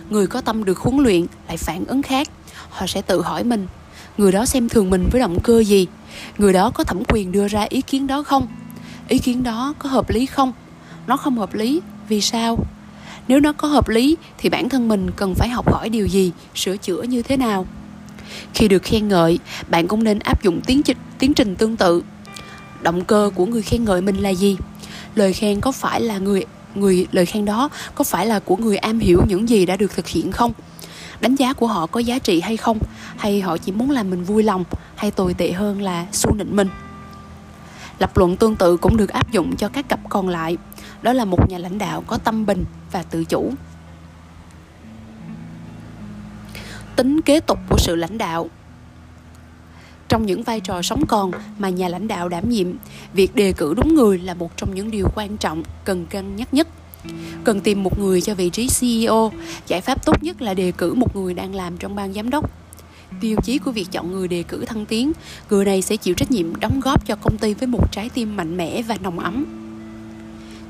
Người 0.09 0.27
có 0.27 0.41
tâm 0.41 0.63
được 0.63 0.77
huấn 0.77 0.97
luyện 0.97 1.25
lại 1.47 1.57
phản 1.57 1.85
ứng 1.85 2.01
khác, 2.01 2.29
họ 2.69 2.87
sẽ 2.87 3.01
tự 3.01 3.21
hỏi 3.21 3.43
mình, 3.43 3.67
người 4.17 4.31
đó 4.31 4.45
xem 4.45 4.69
thường 4.69 4.89
mình 4.89 5.09
với 5.11 5.21
động 5.21 5.39
cơ 5.43 5.63
gì? 5.63 5.87
Người 6.37 6.53
đó 6.53 6.69
có 6.69 6.83
thẩm 6.83 7.03
quyền 7.07 7.31
đưa 7.31 7.47
ra 7.47 7.65
ý 7.69 7.81
kiến 7.81 8.07
đó 8.07 8.23
không? 8.23 8.47
Ý 9.07 9.19
kiến 9.19 9.43
đó 9.43 9.73
có 9.79 9.89
hợp 9.89 10.09
lý 10.09 10.25
không? 10.25 10.53
Nó 11.07 11.17
không 11.17 11.37
hợp 11.37 11.53
lý, 11.53 11.81
vì 12.09 12.21
sao? 12.21 12.57
Nếu 13.27 13.39
nó 13.39 13.53
có 13.53 13.67
hợp 13.67 13.89
lý, 13.89 14.17
thì 14.37 14.49
bản 14.49 14.69
thân 14.69 14.87
mình 14.87 15.11
cần 15.15 15.35
phải 15.35 15.49
học 15.49 15.73
hỏi 15.73 15.89
điều 15.89 16.05
gì, 16.05 16.31
sửa 16.55 16.77
chữa 16.77 17.01
như 17.01 17.21
thế 17.21 17.37
nào? 17.37 17.65
Khi 18.53 18.67
được 18.67 18.83
khen 18.83 19.07
ngợi, 19.07 19.39
bạn 19.69 19.87
cũng 19.87 20.03
nên 20.03 20.19
áp 20.19 20.43
dụng 20.43 20.61
tiến 20.61 20.83
trình 20.83 20.97
tiến 21.19 21.33
trình 21.33 21.55
tương 21.55 21.77
tự. 21.77 22.03
Động 22.81 23.05
cơ 23.05 23.31
của 23.35 23.45
người 23.45 23.61
khen 23.61 23.85
ngợi 23.85 24.01
mình 24.01 24.17
là 24.17 24.29
gì? 24.29 24.57
Lời 25.15 25.33
khen 25.33 25.61
có 25.61 25.71
phải 25.71 26.01
là 26.01 26.17
người 26.17 26.45
người, 26.75 27.07
lời 27.11 27.25
khen 27.25 27.45
đó 27.45 27.69
có 27.95 28.03
phải 28.03 28.25
là 28.25 28.39
của 28.39 28.57
người 28.57 28.77
am 28.77 28.99
hiểu 28.99 29.21
những 29.27 29.49
gì 29.49 29.65
đã 29.65 29.75
được 29.75 29.95
thực 29.95 30.07
hiện 30.07 30.31
không? 30.31 30.53
Đánh 31.21 31.35
giá 31.35 31.53
của 31.53 31.67
họ 31.67 31.87
có 31.87 31.99
giá 31.99 32.19
trị 32.19 32.41
hay 32.41 32.57
không? 32.57 32.79
Hay 33.17 33.41
họ 33.41 33.57
chỉ 33.57 33.71
muốn 33.71 33.91
làm 33.91 34.09
mình 34.09 34.23
vui 34.23 34.43
lòng 34.43 34.63
hay 34.95 35.11
tồi 35.11 35.33
tệ 35.33 35.51
hơn 35.51 35.81
là 35.81 36.05
xu 36.11 36.33
nịnh 36.35 36.55
mình? 36.55 36.69
Lập 37.99 38.17
luận 38.17 38.37
tương 38.37 38.55
tự 38.55 38.77
cũng 38.77 38.97
được 38.97 39.09
áp 39.09 39.31
dụng 39.31 39.55
cho 39.55 39.67
các 39.67 39.89
cặp 39.89 39.99
còn 40.09 40.29
lại. 40.29 40.57
Đó 41.01 41.13
là 41.13 41.25
một 41.25 41.49
nhà 41.49 41.57
lãnh 41.57 41.77
đạo 41.77 42.03
có 42.07 42.17
tâm 42.17 42.45
bình 42.45 42.65
và 42.91 43.03
tự 43.03 43.23
chủ. 43.23 43.53
Tính 46.95 47.21
kế 47.21 47.39
tục 47.39 47.59
của 47.69 47.77
sự 47.79 47.95
lãnh 47.95 48.17
đạo. 48.17 48.49
Trong 50.07 50.25
những 50.25 50.43
vai 50.43 50.59
trò 50.59 50.81
sống 50.81 51.05
còn 51.07 51.31
mà 51.57 51.69
nhà 51.69 51.89
lãnh 51.89 52.07
đạo 52.07 52.29
đảm 52.29 52.49
nhiệm, 52.49 52.67
việc 53.13 53.35
đề 53.35 53.53
cử 53.53 53.73
đúng 53.73 53.95
người 53.95 54.17
là 54.17 54.33
một 54.33 54.57
trong 54.57 54.75
những 54.75 54.91
điều 54.91 55.07
quan 55.15 55.37
trọng, 55.37 55.63
cần 55.85 56.05
cân 56.05 56.35
nhắc 56.35 56.53
nhất 56.53 56.67
cần 57.43 57.59
tìm 57.59 57.83
một 57.83 57.99
người 57.99 58.21
cho 58.21 58.35
vị 58.35 58.49
trí 58.49 58.67
ceo 58.79 59.31
giải 59.67 59.81
pháp 59.81 60.05
tốt 60.05 60.23
nhất 60.23 60.41
là 60.41 60.53
đề 60.53 60.71
cử 60.71 60.93
một 60.93 61.15
người 61.15 61.33
đang 61.33 61.55
làm 61.55 61.77
trong 61.77 61.95
ban 61.95 62.13
giám 62.13 62.29
đốc. 62.29 62.51
Tiêu 63.21 63.37
chí 63.43 63.57
của 63.57 63.71
việc 63.71 63.87
chọn 63.91 64.11
người 64.11 64.27
đề 64.27 64.43
cử 64.43 64.65
thăng 64.65 64.85
tiến. 64.85 65.11
Người 65.49 65.65
này 65.65 65.81
sẽ 65.81 65.97
chịu 65.97 66.15
trách 66.15 66.31
nhiệm 66.31 66.55
đóng 66.55 66.79
góp 66.79 67.05
cho 67.07 67.15
công 67.15 67.37
ty 67.37 67.53
với 67.53 67.67
một 67.67 67.91
trái 67.91 68.09
tim 68.09 68.35
mạnh 68.35 68.57
mẽ 68.57 68.81
và 68.81 68.97
nồng 69.01 69.19
ấm. 69.19 69.45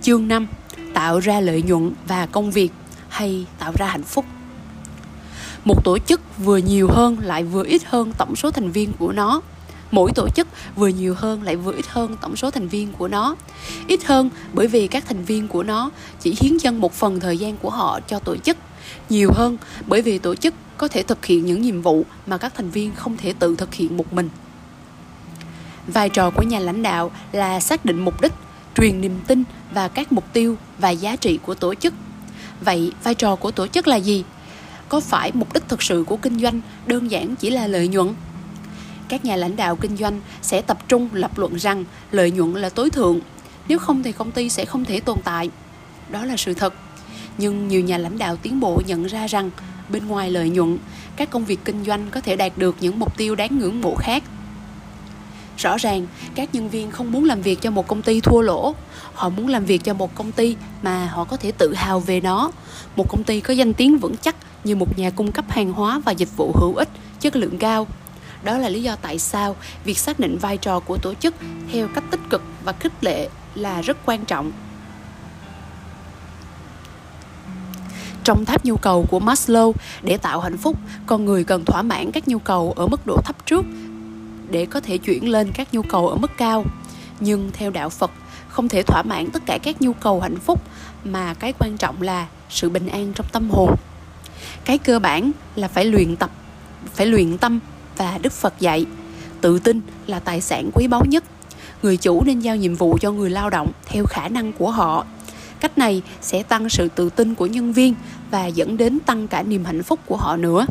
Chương 0.02 0.28
5 0.28 0.48
tạo 0.94 1.20
ra 1.20 1.39
lợi 1.42 1.62
nhuận 1.62 1.92
và 2.08 2.26
công 2.26 2.52
việc 2.52 2.72
hay 3.10 3.46
tạo 3.60 3.74
ra 3.78 3.86
hạnh 3.86 4.04
phúc. 4.04 4.26
Một 5.65 5.84
tổ 5.84 5.98
chức 6.00 6.22
vừa 6.38 6.58
nhiều 6.58 6.88
hơn 6.92 7.18
lại 7.20 7.44
vừa 7.44 7.63
ít 7.65 7.82
hơn 7.86 8.12
tổng 8.18 8.36
số 8.36 8.52
thành 8.52 8.72
viên 8.72 8.92
của 9.00 9.12
nó 9.12 9.42
mỗi 9.91 10.12
tổ 10.15 10.30
chức 10.36 10.47
vừa 10.75 10.88
nhiều 10.88 11.15
hơn 11.17 11.43
lại 11.43 11.56
vừa 11.56 11.73
ít 11.73 11.88
hơn 11.88 12.15
tổng 12.21 12.36
số 12.36 12.52
thành 12.52 12.67
viên 12.67 12.91
của 12.91 13.08
nó. 13.08 13.36
Ít 13.88 14.04
hơn 14.06 14.30
bởi 14.54 14.67
vì 14.67 14.88
các 14.88 15.04
thành 15.08 15.23
viên 15.23 15.47
của 15.47 15.63
nó 15.63 15.89
chỉ 16.19 16.36
hiến 16.41 16.58
dâng 16.58 16.82
một 16.82 16.93
phần 16.93 17.19
thời 17.19 17.38
gian 17.38 17.58
của 17.58 17.69
họ 17.69 17.99
cho 18.08 18.19
tổ 18.19 18.38
chức. 18.38 18.58
Nhiều 19.10 19.30
hơn 19.34 19.58
bởi 19.88 20.02
vì 20.02 20.17
tổ 20.17 20.36
chức 20.36 20.54
có 20.78 20.88
thể 20.88 21.04
thực 21.04 21.25
hiện 21.25 21.45
những 21.45 21.62
nhiệm 21.62 21.82
vụ 21.82 22.06
mà 22.28 22.38
các 22.38 22.54
thành 22.56 22.69
viên 22.69 22.95
không 22.95 23.17
thể 23.17 23.34
tự 23.39 23.56
thực 23.56 23.73
hiện 23.73 23.97
một 23.97 24.13
mình. 24.13 24.30
Vai 25.88 26.10
trò 26.10 26.30
của 26.30 26.43
nhà 26.43 26.60
lãnh 26.60 26.84
đạo 26.84 27.12
là 27.32 27.60
xác 27.60 27.86
định 27.86 27.99
mục 28.06 28.21
đích, 28.21 28.34
truyền 28.75 29.02
niềm 29.02 29.19
tin 29.28 29.43
và 29.73 29.88
các 29.88 30.12
mục 30.12 30.25
tiêu 30.34 30.58
và 30.78 30.89
giá 30.89 31.15
trị 31.15 31.39
của 31.45 31.56
tổ 31.56 31.75
chức. 31.75 31.93
Vậy 32.62 32.91
vai 33.04 33.15
trò 33.15 33.36
của 33.36 33.52
tổ 33.52 33.67
chức 33.67 33.88
là 33.88 33.95
gì? 33.95 34.23
Có 34.89 34.99
phải 34.99 35.32
mục 35.34 35.54
đích 35.54 35.67
thực 35.67 35.84
sự 35.84 36.04
của 36.08 36.17
kinh 36.17 36.39
doanh 36.39 36.62
đơn 36.86 37.12
giản 37.12 37.36
chỉ 37.36 37.49
là 37.49 37.67
lợi 37.67 37.88
nhuận? 37.88 38.13
Các 39.10 39.26
nhà 39.26 39.36
lãnh 39.36 39.56
đạo 39.56 39.76
kinh 39.76 39.98
doanh 39.98 40.22
sẽ 40.41 40.62
tập 40.62 40.78
trung 40.88 41.10
lập 41.13 41.38
luận 41.38 41.56
rằng 41.56 41.86
lợi 42.12 42.32
nhuận 42.32 42.54
là 42.54 42.69
tối 42.69 42.89
thượng, 42.89 43.19
nếu 43.67 43.80
không 43.80 44.04
thì 44.04 44.12
công 44.12 44.32
ty 44.32 44.50
sẽ 44.50 44.65
không 44.65 44.86
thể 44.86 45.00
tồn 45.00 45.17
tại. 45.24 45.50
Đó 46.10 46.26
là 46.26 46.38
sự 46.38 46.54
thật. 46.54 46.74
Nhưng 47.38 47.67
nhiều 47.67 47.82
nhà 47.82 47.98
lãnh 47.98 48.17
đạo 48.17 48.36
tiến 48.36 48.60
bộ 48.60 48.82
nhận 48.88 49.06
ra 49.06 49.28
rằng 49.28 49.52
bên 49.89 50.08
ngoài 50.08 50.32
lợi 50.32 50.50
nhuận, 50.50 50.78
các 51.15 51.30
công 51.30 51.45
việc 51.45 51.60
kinh 51.65 51.84
doanh 51.84 52.10
có 52.12 52.22
thể 52.22 52.36
đạt 52.36 52.58
được 52.58 52.76
những 52.80 53.00
mục 53.00 53.17
tiêu 53.17 53.36
đáng 53.36 53.60
ngưỡng 53.60 53.82
mộ 53.82 53.95
khác. 53.95 54.24
Rõ 55.58 55.78
ràng, 55.78 56.08
các 56.36 56.56
nhân 56.56 56.69
viên 56.69 56.91
không 56.91 57.12
muốn 57.12 57.26
làm 57.26 57.41
việc 57.41 57.62
cho 57.62 57.72
một 57.72 57.88
công 57.88 58.02
ty 58.02 58.19
thua 58.19 58.41
lỗ. 58.41 58.76
Họ 59.13 59.30
muốn 59.30 59.48
làm 59.48 59.65
việc 59.65 59.84
cho 59.84 59.93
một 59.93 60.15
công 60.15 60.32
ty 60.32 60.56
mà 60.82 61.06
họ 61.06 61.24
có 61.24 61.38
thể 61.38 61.52
tự 61.52 61.74
hào 61.74 62.00
về 62.00 62.22
nó. 62.22 62.52
Một 62.95 63.06
công 63.10 63.24
ty 63.24 63.41
có 63.41 63.54
danh 63.54 63.74
tiếng 63.74 63.98
vững 63.98 64.17
chắc 64.17 64.36
như 64.63 64.76
một 64.76 65.00
nhà 65.00 65.10
cung 65.10 65.32
cấp 65.32 65.45
hàng 65.50 65.74
hóa 65.74 66.00
và 66.06 66.12
dịch 66.12 66.38
vụ 66.38 66.52
hữu 66.56 66.76
ích, 66.76 66.89
chất 67.19 67.36
lượng 67.36 67.58
cao 67.58 67.88
đó 68.43 68.58
là 68.58 68.69
lý 68.69 68.84
do 68.84 68.95
tại 68.95 69.19
sao 69.19 69.56
việc 69.84 69.97
xác 69.97 70.19
định 70.19 70.38
vai 70.38 70.58
trò 70.58 70.80
của 70.80 70.97
tổ 70.97 71.13
chức 71.13 71.36
theo 71.71 71.88
cách 71.95 72.04
tích 72.12 72.19
cực 72.30 72.41
và 72.63 72.73
khích 72.73 73.04
lệ 73.04 73.30
là 73.56 73.82
rất 73.82 73.97
quan 74.06 74.25
trọng. 74.25 74.52
Trong 78.23 78.45
tháp 78.45 78.65
nhu 78.65 78.78
cầu 78.78 79.06
của 79.10 79.19
Maslow, 79.19 79.73
để 80.02 80.17
tạo 80.17 80.39
hạnh 80.39 80.58
phúc, 80.58 80.78
con 81.06 81.25
người 81.25 81.43
cần 81.43 81.65
thỏa 81.65 81.82
mãn 81.82 82.12
các 82.12 82.28
nhu 82.28 82.39
cầu 82.39 82.73
ở 82.75 82.88
mức 82.88 83.08
độ 83.08 83.17
thấp 83.25 83.45
trước 83.45 83.65
để 84.49 84.65
có 84.65 84.80
thể 84.80 84.97
chuyển 84.97 85.30
lên 85.30 85.52
các 85.52 85.73
nhu 85.73 85.82
cầu 85.82 86.08
ở 86.08 86.15
mức 86.15 86.32
cao. 86.38 86.65
Nhưng 87.19 87.49
theo 87.54 87.71
đạo 87.71 87.89
phật, 87.89 88.12
không 88.49 88.69
thể 88.69 88.84
thỏa 88.84 89.04
mãn 89.04 89.32
tất 89.32 89.43
cả 89.45 89.58
các 89.63 89.82
nhu 89.82 89.93
cầu 89.93 90.21
hạnh 90.21 90.39
phúc, 90.39 90.62
mà 91.04 91.34
cái 91.34 91.54
quan 91.60 91.78
trọng 91.78 92.02
là 92.02 92.28
sự 92.49 92.69
bình 92.69 92.88
an 92.88 93.13
trong 93.15 93.25
tâm 93.32 93.49
hồn. 93.49 93.75
Cái 94.65 94.78
cơ 94.78 94.99
bản 94.99 95.32
là 95.56 95.67
phải 95.67 95.86
luyện 95.86 96.15
tập, 96.15 96.30
phải 96.93 97.06
luyện 97.06 97.38
tâm 97.38 97.60
và 98.00 98.18
đức 98.22 98.34
phật 98.34 98.60
dạy. 98.60 98.86
Tự 99.42 99.60
tin 99.60 99.82
là 100.08 100.20
tài 100.20 100.42
sản 100.42 100.70
quý 100.74 100.88
báu 100.88 101.06
nhất. 101.06 101.24
Người 101.84 101.98
chủ 101.98 102.24
nên 102.24 102.40
giao 102.40 102.56
nhiệm 102.56 102.76
vụ 102.76 102.98
cho 103.02 103.12
người 103.12 103.30
lao 103.30 103.50
động 103.50 103.72
theo 103.86 104.06
khả 104.06 104.28
năng 104.28 104.54
của 104.54 104.72
họ. 104.72 105.06
Cách 105.60 105.78
này 105.78 106.02
sẽ 106.22 106.44
tăng 106.44 106.70
sự 106.70 106.88
tự 106.96 107.10
tin 107.10 107.36
của 107.36 107.46
nhân 107.46 107.74
viên 107.74 107.94
và 108.32 108.46
dẫn 108.46 108.78
đến 108.78 109.00
tăng 109.00 109.28
cả 109.28 109.44
niềm 109.44 109.66
hạnh 109.66 109.84
phúc 109.84 110.00
của 110.06 110.18
họ 110.18 110.38
nữa. 110.38 110.66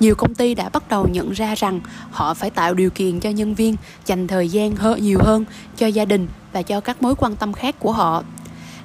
Nhiều 0.00 0.14
công 0.14 0.34
ty 0.34 0.54
đã 0.54 0.68
bắt 0.68 0.88
đầu 0.88 1.08
nhận 1.12 1.30
ra 1.30 1.54
rằng 1.54 1.80
họ 2.10 2.34
phải 2.34 2.50
tạo 2.50 2.74
điều 2.74 2.90
kiện 2.90 3.20
cho 3.20 3.30
nhân 3.30 3.54
viên 3.54 3.76
dành 4.06 4.26
thời 4.26 4.48
gian 4.48 4.76
hơn 4.76 5.02
nhiều 5.02 5.18
hơn 5.22 5.44
cho 5.76 5.86
gia 5.86 6.04
đình 6.04 6.28
và 6.52 6.62
cho 6.62 6.80
các 6.80 7.02
mối 7.02 7.14
quan 7.14 7.36
tâm 7.36 7.52
khác 7.52 7.74
của 7.78 7.92
họ 7.92 8.22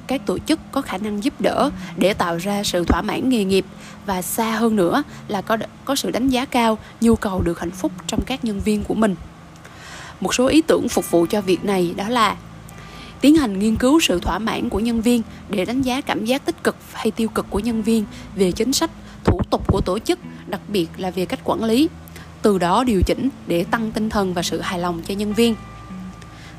các 0.08 0.26
tổ 0.26 0.38
chức 0.40 0.60
có 0.72 0.82
khả 0.82 0.98
năng 0.98 1.24
giúp 1.24 1.42
đỡ 1.42 1.70
để 1.98 2.14
tạo 2.14 2.38
ra 2.38 2.64
sự 2.64 2.84
thỏa 2.84 3.02
mãn 3.02 3.30
nghề 3.30 3.44
nghiệp. 3.44 3.66
Và 4.06 4.22
xa 4.22 4.52
hơn 4.52 4.76
nữa 4.76 5.04
là 5.28 5.42
có 5.42 5.58
có 5.86 5.96
sự 5.96 6.12
đánh 6.12 6.30
giá 6.30 6.46
cao 6.46 6.78
nhu 7.02 7.16
cầu 7.16 7.42
được 7.42 7.60
hạnh 7.60 7.72
phúc 7.72 7.92
trong 8.08 8.22
các 8.22 8.46
nhân 8.46 8.60
viên 8.60 8.84
của 8.84 8.94
mình. 8.94 9.16
Một 10.20 10.34
số 10.34 10.48
ý 10.48 10.62
tưởng 10.62 10.90
phục 10.90 11.12
vụ 11.12 11.26
cho 11.30 11.42
việc 11.42 11.66
này 11.66 11.94
đó 11.98 12.10
là 12.10 12.36
tiến 13.22 13.36
hành 13.36 13.60
nghiên 13.60 13.76
cứu 13.76 14.00
sự 14.00 14.20
thỏa 14.20 14.40
mãn 14.40 14.70
của 14.70 14.80
nhân 14.80 15.02
viên 15.02 15.22
để 15.50 15.66
đánh 15.66 15.82
giá 15.82 16.02
cảm 16.02 16.26
giác 16.26 16.46
tích 16.46 16.64
cực 16.64 16.76
hay 16.94 17.12
tiêu 17.12 17.28
cực 17.28 17.46
của 17.50 17.60
nhân 17.60 17.84
viên 17.84 18.06
về 18.36 18.52
chính 18.52 18.74
sách, 18.74 18.92
thủ 19.24 19.40
tục 19.50 19.68
của 19.68 19.82
tổ 19.82 20.00
chức, 20.00 20.20
đặc 20.48 20.62
biệt 20.68 20.88
là 20.98 21.12
về 21.12 21.26
cách 21.26 21.40
quản 21.44 21.64
lý, 21.64 21.90
từ 22.42 22.58
đó 22.58 22.84
điều 22.84 23.02
chỉnh 23.06 23.30
để 23.48 23.64
tăng 23.64 23.92
tinh 23.92 24.10
thần 24.10 24.34
và 24.34 24.44
sự 24.44 24.62
hài 24.62 24.80
lòng 24.80 25.02
cho 25.08 25.14
nhân 25.14 25.34
viên. 25.34 25.56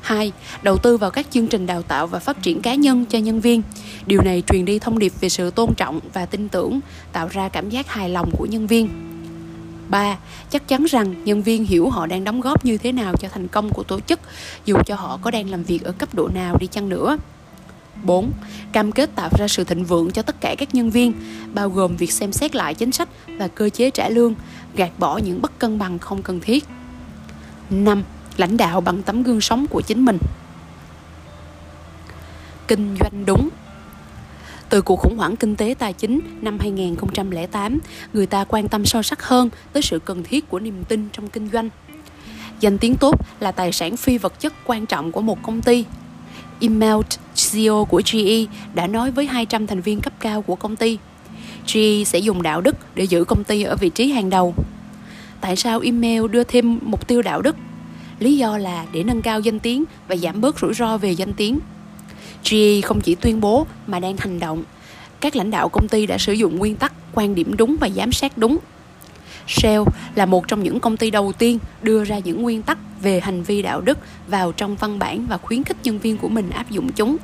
2. 0.01 0.31
Đầu 0.63 0.77
tư 0.77 0.97
vào 0.97 1.11
các 1.11 1.27
chương 1.31 1.47
trình 1.47 1.65
đào 1.65 1.81
tạo 1.81 2.07
và 2.07 2.19
phát 2.19 2.41
triển 2.41 2.61
cá 2.61 2.75
nhân 2.75 3.05
cho 3.05 3.19
nhân 3.19 3.41
viên. 3.41 3.61
Điều 4.05 4.21
này 4.21 4.43
truyền 4.47 4.65
đi 4.65 4.79
thông 4.79 4.99
điệp 4.99 5.13
về 5.21 5.29
sự 5.29 5.51
tôn 5.51 5.73
trọng 5.77 5.99
và 6.13 6.25
tin 6.25 6.49
tưởng, 6.49 6.79
tạo 7.11 7.27
ra 7.27 7.49
cảm 7.49 7.69
giác 7.69 7.87
hài 7.87 8.09
lòng 8.09 8.31
của 8.37 8.45
nhân 8.45 8.67
viên. 8.67 8.89
3. 9.89 10.17
Chắc 10.49 10.67
chắn 10.67 10.85
rằng 10.85 11.23
nhân 11.23 11.41
viên 11.41 11.65
hiểu 11.65 11.89
họ 11.89 12.05
đang 12.05 12.23
đóng 12.23 12.41
góp 12.41 12.65
như 12.65 12.77
thế 12.77 12.91
nào 12.91 13.13
cho 13.19 13.29
thành 13.29 13.47
công 13.47 13.69
của 13.69 13.83
tổ 13.83 13.99
chức, 13.99 14.19
dù 14.65 14.77
cho 14.85 14.95
họ 14.95 15.19
có 15.21 15.31
đang 15.31 15.49
làm 15.49 15.63
việc 15.63 15.83
ở 15.83 15.91
cấp 15.91 16.15
độ 16.15 16.27
nào 16.27 16.57
đi 16.59 16.67
chăng 16.67 16.89
nữa. 16.89 17.17
4. 18.03 18.31
Cam 18.71 18.91
kết 18.91 19.15
tạo 19.15 19.29
ra 19.39 19.47
sự 19.47 19.63
thịnh 19.63 19.85
vượng 19.85 20.11
cho 20.11 20.21
tất 20.21 20.41
cả 20.41 20.55
các 20.57 20.75
nhân 20.75 20.89
viên, 20.89 21.13
bao 21.53 21.69
gồm 21.69 21.95
việc 21.95 22.11
xem 22.11 22.31
xét 22.31 22.55
lại 22.55 22.73
chính 22.73 22.91
sách 22.91 23.09
và 23.27 23.47
cơ 23.47 23.69
chế 23.69 23.89
trả 23.89 24.09
lương, 24.09 24.35
gạt 24.75 24.91
bỏ 24.97 25.17
những 25.17 25.41
bất 25.41 25.59
cân 25.59 25.79
bằng 25.79 25.99
không 25.99 26.21
cần 26.21 26.39
thiết. 26.39 26.65
5. 27.69 28.03
Lãnh 28.37 28.57
đạo 28.57 28.81
bằng 28.81 29.03
tấm 29.03 29.23
gương 29.23 29.41
sống 29.41 29.67
của 29.69 29.81
chính 29.81 30.05
mình. 30.05 30.17
Kinh 32.67 32.95
doanh 32.99 33.25
đúng 33.25 33.49
từ 34.69 34.81
cuộc 34.81 34.99
khủng 34.99 35.17
hoảng 35.17 35.35
kinh 35.35 35.55
tế 35.55 35.75
tài 35.79 35.93
chính 35.93 36.19
năm 36.41 36.59
2008, 36.59 37.79
người 38.13 38.25
ta 38.25 38.43
quan 38.43 38.67
tâm 38.67 38.85
sâu 38.85 39.03
sắc 39.03 39.23
hơn 39.23 39.49
tới 39.73 39.83
sự 39.83 39.99
cần 39.99 40.23
thiết 40.23 40.49
của 40.49 40.59
niềm 40.59 40.83
tin 40.83 41.09
trong 41.13 41.27
kinh 41.29 41.49
doanh. 41.53 41.69
Danh 42.59 42.77
tiếng 42.77 42.95
tốt 42.95 43.25
là 43.39 43.51
tài 43.51 43.71
sản 43.71 43.97
phi 43.97 44.17
vật 44.17 44.39
chất 44.39 44.53
quan 44.65 44.85
trọng 44.85 45.11
của 45.11 45.21
một 45.21 45.43
công 45.43 45.61
ty. 45.61 45.85
Email 46.59 46.95
CEO 47.51 47.85
của 47.85 48.01
GE 48.11 48.45
đã 48.73 48.87
nói 48.87 49.11
với 49.11 49.25
200 49.25 49.67
thành 49.67 49.81
viên 49.81 50.01
cấp 50.01 50.13
cao 50.19 50.41
của 50.41 50.55
công 50.55 50.75
ty. 50.75 50.97
GE 51.73 52.03
sẽ 52.05 52.19
dùng 52.19 52.41
đạo 52.41 52.61
đức 52.61 52.75
để 52.95 53.03
giữ 53.03 53.23
công 53.23 53.43
ty 53.43 53.63
ở 53.63 53.75
vị 53.75 53.89
trí 53.89 54.11
hàng 54.11 54.29
đầu. 54.29 54.55
Tại 55.41 55.55
sao 55.55 55.79
email 55.79 56.27
đưa 56.27 56.43
thêm 56.43 56.79
mục 56.81 57.07
tiêu 57.07 57.21
đạo 57.21 57.41
đức? 57.41 57.55
Lý 58.19 58.37
do 58.37 58.57
là 58.57 58.85
để 58.91 59.03
nâng 59.03 59.21
cao 59.21 59.39
danh 59.39 59.59
tiếng 59.59 59.83
và 60.07 60.15
giảm 60.15 60.41
bớt 60.41 60.59
rủi 60.59 60.73
ro 60.73 60.97
về 60.97 61.11
danh 61.11 61.33
tiếng. 61.33 61.59
GE 62.49 62.81
không 62.83 63.01
chỉ 63.01 63.15
tuyên 63.15 63.41
bố 63.41 63.67
mà 63.87 63.99
đang 63.99 64.17
hành 64.17 64.39
động. 64.39 64.63
Các 65.19 65.35
lãnh 65.35 65.51
đạo 65.51 65.69
công 65.69 65.87
ty 65.87 66.05
đã 66.05 66.17
sử 66.17 66.33
dụng 66.33 66.57
nguyên 66.57 66.75
tắc 66.75 66.93
quan 67.13 67.35
điểm 67.35 67.57
đúng 67.57 67.75
và 67.79 67.89
giám 67.89 68.11
sát 68.11 68.37
đúng. 68.37 68.57
Shell 69.47 69.83
là 70.15 70.25
một 70.25 70.47
trong 70.47 70.63
những 70.63 70.79
công 70.79 70.97
ty 70.97 71.11
đầu 71.11 71.33
tiên 71.37 71.59
đưa 71.81 72.03
ra 72.03 72.19
những 72.19 72.41
nguyên 72.41 72.61
tắc 72.61 72.77
về 73.01 73.19
hành 73.19 73.43
vi 73.43 73.61
đạo 73.61 73.81
đức 73.81 73.97
vào 74.27 74.51
trong 74.51 74.75
văn 74.75 74.99
bản 74.99 75.25
và 75.29 75.37
khuyến 75.37 75.63
khích 75.63 75.77
nhân 75.83 75.99
viên 75.99 76.17
của 76.17 76.29
mình 76.29 76.49
áp 76.49 76.69
dụng 76.69 76.91
chúng. 76.91 77.17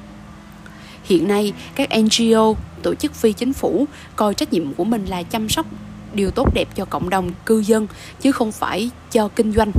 Hiện 1.03 1.27
nay, 1.27 1.53
các 1.75 1.89
NGO, 1.99 2.53
tổ 2.83 2.95
chức 2.95 3.13
phi 3.13 3.33
chính 3.33 3.53
phủ 3.53 3.85
coi 4.15 4.33
trách 4.33 4.53
nhiệm 4.53 4.73
của 4.73 4.83
mình 4.83 5.05
là 5.05 5.23
chăm 5.23 5.49
sóc 5.49 5.65
điều 6.13 6.31
tốt 6.31 6.53
đẹp 6.53 6.67
cho 6.75 6.85
cộng 6.85 7.09
đồng 7.09 7.31
cư 7.45 7.59
dân 7.59 7.87
chứ 8.21 8.31
không 8.31 8.51
phải 8.51 8.89
cho 9.11 9.27
kinh 9.27 9.51
doanh. 9.51 9.71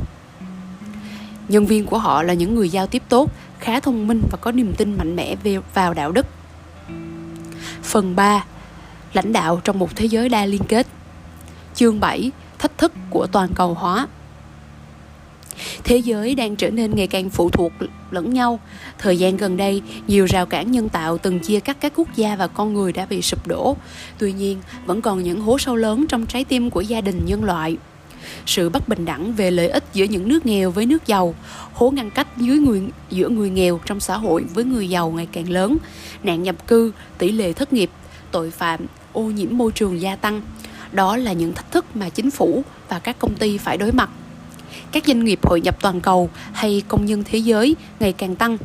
Nhân 1.48 1.66
viên 1.66 1.87
của 1.87 1.98
họ 1.98 2.22
là 2.22 2.35
những 2.35 2.54
người 2.54 2.68
giao 2.68 2.87
tiếp 2.87 3.02
tốt, 3.09 3.30
khá 3.59 3.80
thông 3.80 4.07
minh 4.07 4.22
và 4.30 4.38
có 4.40 4.52
niềm 4.52 4.74
tin 4.76 4.96
mạnh 4.96 5.16
mẽ 5.16 5.37
về 5.42 5.59
vào 5.74 5.94
đạo 5.94 6.12
đức. 6.12 6.26
Phần 7.83 8.16
3. 8.16 8.44
Lãnh 9.12 9.33
đạo 9.33 9.61
trong 9.64 9.78
một 9.78 9.96
thế 9.96 10.07
giới 10.07 10.28
đa 10.28 10.46
liên 10.46 10.62
kết. 10.68 10.87
Chương 11.74 12.00
7. 12.00 12.30
Thách 12.59 12.78
thức 12.78 12.92
của 13.11 13.26
toàn 13.26 13.48
cầu 13.54 13.74
hóa. 13.74 14.07
Thế 15.85 15.96
giới 15.96 16.35
đang 16.35 16.57
trở 16.57 16.70
nên 16.70 16.94
ngày 16.94 17.07
càng 17.07 17.30
phụ 17.30 17.50
thuộc 17.50 17.72
lẫn 18.11 18.35
nhau. 18.35 18.61
Thời 18.98 19.18
gian 19.18 19.37
gần 19.37 19.57
đây, 19.57 19.83
nhiều 20.07 20.26
rào 20.26 20.46
cản 20.46 20.70
nhân 20.72 20.88
tạo 20.88 21.18
từng 21.18 21.40
chia 21.40 21.61
cắt 21.61 21.76
các 21.80 21.92
quốc 21.96 22.09
gia 22.16 22.37
và 22.37 22.46
con 22.46 22.74
người 22.74 22.92
đã 22.92 23.07
bị 23.07 23.22
sụp 23.22 23.46
đổ. 23.46 23.76
Tuy 24.18 24.33
nhiên, 24.33 24.59
vẫn 24.87 25.02
còn 25.02 25.22
những 25.22 25.40
hố 25.40 25.59
sâu 25.59 25.76
lớn 25.76 26.07
trong 26.09 26.26
trái 26.26 26.44
tim 26.44 26.70
của 26.70 26.80
gia 26.80 27.00
đình 27.00 27.20
nhân 27.26 27.44
loại 27.44 27.76
sự 28.46 28.68
bất 28.68 28.88
bình 28.88 29.04
đẳng 29.04 29.32
về 29.32 29.50
lợi 29.50 29.68
ích 29.68 29.84
giữa 29.92 30.04
những 30.04 30.28
nước 30.28 30.46
nghèo 30.46 30.70
với 30.70 30.87
nước 30.87 31.06
giàu, 31.06 31.34
hố 31.72 31.90
ngăn 31.90 32.10
cách 32.10 32.37
dưới 32.37 32.58
người 32.58 32.82
giữa 33.10 33.28
người 33.28 33.50
nghèo 33.50 33.80
trong 33.87 34.00
xã 34.00 34.16
hội 34.16 34.44
với 34.54 34.64
người 34.64 34.88
giàu 34.88 35.10
ngày 35.10 35.28
càng 35.32 35.50
lớn, 35.50 35.76
nạn 36.22 36.42
nhập 36.42 36.66
cư, 36.66 36.92
tỷ 37.18 37.32
lệ 37.32 37.52
thất 37.52 37.72
nghiệp, 37.72 37.90
tội 38.30 38.50
phạm, 38.50 38.80
ô 39.12 39.22
nhiễm 39.22 39.48
môi 39.50 39.72
trường 39.72 40.00
gia 40.00 40.16
tăng. 40.16 40.40
Đó 40.92 41.16
là 41.16 41.32
những 41.32 41.52
thách 41.52 41.72
thức 41.72 41.84
mà 41.94 42.08
chính 42.08 42.30
phủ 42.30 42.64
và 42.88 42.98
các 42.98 43.18
công 43.18 43.34
ty 43.34 43.58
phải 43.58 43.76
đối 43.76 43.92
mặt. 43.92 44.10
Các 44.92 45.04
doanh 45.06 45.24
nghiệp 45.24 45.38
hội 45.42 45.60
nhập 45.60 45.76
toàn 45.82 46.00
cầu 46.00 46.30
hay 46.52 46.82
công 46.88 47.04
nhân 47.04 47.24
thế 47.30 47.38
giới 47.38 47.76
ngày 48.00 48.12
càng 48.12 48.37
tăng 48.37 48.58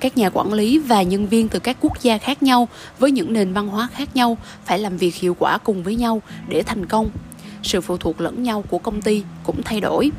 các 0.00 0.16
nhà 0.16 0.30
quản 0.30 0.52
lý 0.52 0.78
và 0.78 1.02
nhân 1.02 1.26
viên 1.26 1.48
từ 1.48 1.58
các 1.58 1.76
quốc 1.80 2.02
gia 2.02 2.18
khác 2.18 2.42
nhau 2.42 2.68
với 2.98 3.10
những 3.10 3.32
nền 3.32 3.52
văn 3.52 3.68
hóa 3.68 3.88
khác 3.92 4.16
nhau 4.16 4.38
phải 4.64 4.78
làm 4.78 4.96
việc 4.96 5.14
hiệu 5.14 5.36
quả 5.38 5.58
cùng 5.58 5.82
với 5.82 5.96
nhau 5.96 6.22
để 6.48 6.62
thành 6.62 6.86
công 6.86 7.10
sự 7.66 7.80
phụ 7.80 7.96
thuộc 7.96 8.20
lẫn 8.20 8.42
nhau 8.42 8.64
của 8.68 8.78
công 8.78 9.02
ty 9.02 9.22
cũng 9.44 9.62
thay 9.62 9.80
đổi. 9.80 10.10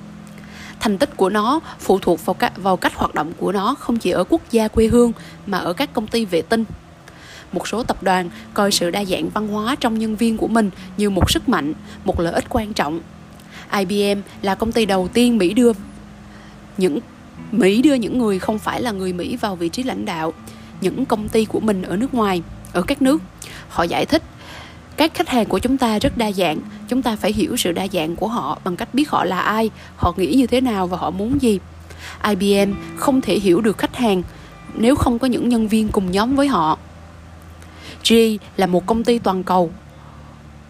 Thành 0.79 0.97
tích 0.97 1.17
của 1.17 1.29
nó 1.29 1.59
phụ 1.79 1.99
thuộc 1.99 2.25
vào 2.25 2.33
cách, 2.33 2.53
vào 2.57 2.77
cách 2.77 2.95
hoạt 2.95 3.15
động 3.15 3.31
của 3.37 3.51
nó 3.51 3.75
không 3.79 3.97
chỉ 3.97 4.09
ở 4.09 4.23
quốc 4.29 4.41
gia 4.51 4.67
quê 4.67 4.87
hương 4.87 5.11
mà 5.47 5.57
ở 5.57 5.73
các 5.73 5.93
công 5.93 6.07
ty 6.07 6.25
vệ 6.25 6.41
tinh. 6.41 6.63
Một 7.51 7.67
số 7.67 7.83
tập 7.83 8.03
đoàn 8.03 8.29
coi 8.53 8.71
sự 8.71 8.89
đa 8.89 9.05
dạng 9.05 9.29
văn 9.29 9.47
hóa 9.47 9.75
trong 9.79 9.99
nhân 9.99 10.15
viên 10.15 10.37
của 10.37 10.47
mình 10.47 10.69
như 10.97 11.09
một 11.09 11.31
sức 11.31 11.49
mạnh 11.49 11.73
một 12.05 12.19
lợi 12.19 12.33
ích 12.33 12.45
quan 12.49 12.73
trọng. 12.73 12.99
IBM 13.77 14.21
là 14.41 14.55
công 14.55 14.71
ty 14.71 14.85
đầu 14.85 15.07
tiên 15.13 15.37
Mỹ 15.37 15.53
đưa 15.53 15.71
những 16.77 16.99
Mỹ 17.51 17.81
đưa 17.81 17.93
những 17.93 18.17
người 18.17 18.39
không 18.39 18.59
phải 18.59 18.81
là 18.81 18.91
người 18.91 19.13
Mỹ 19.13 19.37
vào 19.37 19.55
vị 19.55 19.69
trí 19.69 19.83
lãnh 19.83 20.05
đạo. 20.05 20.33
Những 20.81 21.05
công 21.05 21.29
ty 21.29 21.45
của 21.45 21.59
mình 21.59 21.81
ở 21.81 21.95
nước 21.95 22.13
ngoài 22.13 22.41
ở 22.73 22.81
các 22.81 23.01
nước 23.01 23.21
họ 23.69 23.83
giải 23.83 24.05
thích 24.05 24.23
các 24.97 25.13
khách 25.13 25.29
hàng 25.29 25.45
của 25.45 25.59
chúng 25.59 25.77
ta 25.77 25.99
rất 25.99 26.17
đa 26.17 26.31
dạng. 26.31 26.59
Chúng 26.87 27.01
ta 27.01 27.15
phải 27.15 27.33
hiểu 27.33 27.57
sự 27.57 27.71
đa 27.71 27.87
dạng 27.93 28.15
của 28.15 28.27
họ 28.27 28.59
bằng 28.63 28.75
cách 28.75 28.93
biết 28.93 29.09
họ 29.09 29.25
là 29.25 29.39
ai 29.39 29.69
họ 29.95 30.13
nghĩ 30.17 30.33
như 30.35 30.47
thế 30.47 30.61
nào 30.61 30.87
và 30.87 30.97
họ 30.97 31.09
muốn 31.09 31.41
gì. 31.41 31.59
Ibm 32.29 32.73
không 32.95 33.21
thể 33.21 33.39
hiểu 33.39 33.61
được 33.61 33.77
khách 33.77 33.95
hàng 33.95 34.23
nếu 34.73 34.95
không 34.95 35.19
có 35.19 35.27
những 35.27 35.49
nhân 35.49 35.67
viên 35.67 35.89
cùng 35.89 36.11
nhóm 36.11 36.35
với 36.35 36.47
họ. 36.47 36.77
G 38.09 38.13
là 38.57 38.67
một 38.67 38.85
công 38.85 39.03
ty 39.03 39.19
toàn 39.19 39.43
cầu. 39.43 39.71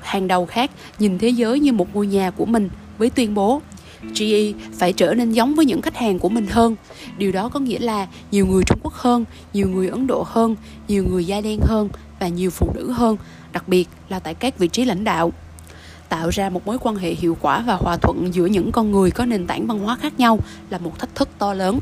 Hàng 0.02 0.28
đầu 0.28 0.46
khác 0.46 0.72
nhìn 1.00 1.20
thế 1.20 1.30
giới 1.30 1.60
như 1.60 1.74
một 1.74 1.96
ngôi 1.96 2.08
nhà 2.08 2.32
của 2.32 2.46
mình 2.46 2.70
với 2.98 3.10
tuyên 3.10 3.34
bố 3.34 3.62
GE 4.04 4.54
phải 4.78 4.94
trở 4.94 5.14
nên 5.14 5.32
giống 5.32 5.56
với 5.56 5.66
những 5.66 5.82
khách 5.82 5.98
hàng 5.98 6.20
của 6.20 6.30
mình 6.30 6.48
hơn. 6.48 6.76
Điều 7.18 7.32
đó 7.32 7.50
có 7.50 7.60
nghĩa 7.60 7.80
là 7.80 8.08
nhiều 8.32 8.46
người 8.46 8.64
Trung 8.68 8.80
Quốc 8.84 8.94
hơn, 8.94 9.26
nhiều 9.54 9.70
người 9.70 9.88
Ấn 9.88 10.08
Độ 10.08 10.24
hơn, 10.28 10.56
nhiều 10.88 11.04
người 11.10 11.26
da 11.26 11.42
đen 11.42 11.60
hơn 11.62 11.90
và 12.20 12.28
nhiều 12.28 12.50
phụ 12.50 12.72
nữ 12.76 12.92
hơn 12.92 13.18
đặc 13.58 13.68
biệt 13.68 13.90
là 14.10 14.20
tại 14.20 14.34
các 14.34 14.58
vị 14.58 14.68
trí 14.68 14.86
lãnh 14.86 15.04
đạo 15.04 15.34
tạo 16.10 16.30
ra 16.30 16.50
một 16.50 16.68
mối 16.68 16.78
quan 16.82 16.96
hệ 16.96 17.14
hiệu 17.14 17.38
quả 17.42 17.64
và 17.68 17.76
hòa 17.76 17.98
thuận 17.98 18.34
giữa 18.34 18.46
những 18.46 18.72
con 18.72 18.92
người 18.92 19.12
có 19.12 19.26
nền 19.26 19.48
tảng 19.48 19.68
văn 19.68 19.80
hóa 19.80 19.98
khác 20.02 20.20
nhau 20.20 20.40
là 20.70 20.78
một 20.78 21.00
thách 21.00 21.16
thức 21.16 21.30
to 21.38 21.54
lớn. 21.54 21.80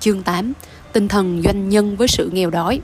Chương 0.00 0.22
8. 0.22 0.52
Tinh 0.92 1.08
thần 1.08 1.42
doanh 1.44 1.68
nhân 1.68 1.96
với 1.96 2.08
sự 2.08 2.30
nghèo 2.32 2.50
đói 2.50 2.80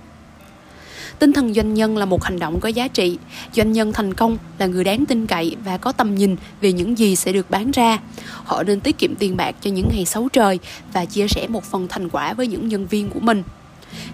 Tinh 1.18 1.32
thần 1.32 1.54
doanh 1.54 1.74
nhân 1.74 1.96
là 1.96 2.04
một 2.04 2.24
hành 2.24 2.38
động 2.38 2.60
có 2.60 2.68
giá 2.68 2.88
trị. 2.88 3.18
Doanh 3.52 3.72
nhân 3.72 3.92
thành 3.92 4.14
công 4.14 4.38
là 4.58 4.66
người 4.66 4.84
đáng 4.84 5.06
tin 5.06 5.26
cậy 5.26 5.56
và 5.64 5.78
có 5.78 5.92
tầm 5.92 6.14
nhìn 6.14 6.36
về 6.60 6.72
những 6.72 6.98
gì 6.98 7.16
sẽ 7.16 7.32
được 7.32 7.50
bán 7.50 7.70
ra. 7.70 7.98
Họ 8.44 8.62
nên 8.62 8.80
tiết 8.80 8.98
kiệm 8.98 9.14
tiền 9.14 9.36
bạc 9.36 9.54
cho 9.60 9.70
những 9.70 9.88
ngày 9.92 10.04
xấu 10.04 10.28
trời 10.28 10.58
và 10.92 11.04
chia 11.04 11.28
sẻ 11.28 11.48
một 11.48 11.64
phần 11.64 11.88
thành 11.88 12.08
quả 12.08 12.32
với 12.32 12.46
những 12.46 12.68
nhân 12.68 12.86
viên 12.86 13.10
của 13.10 13.20
mình 13.20 13.42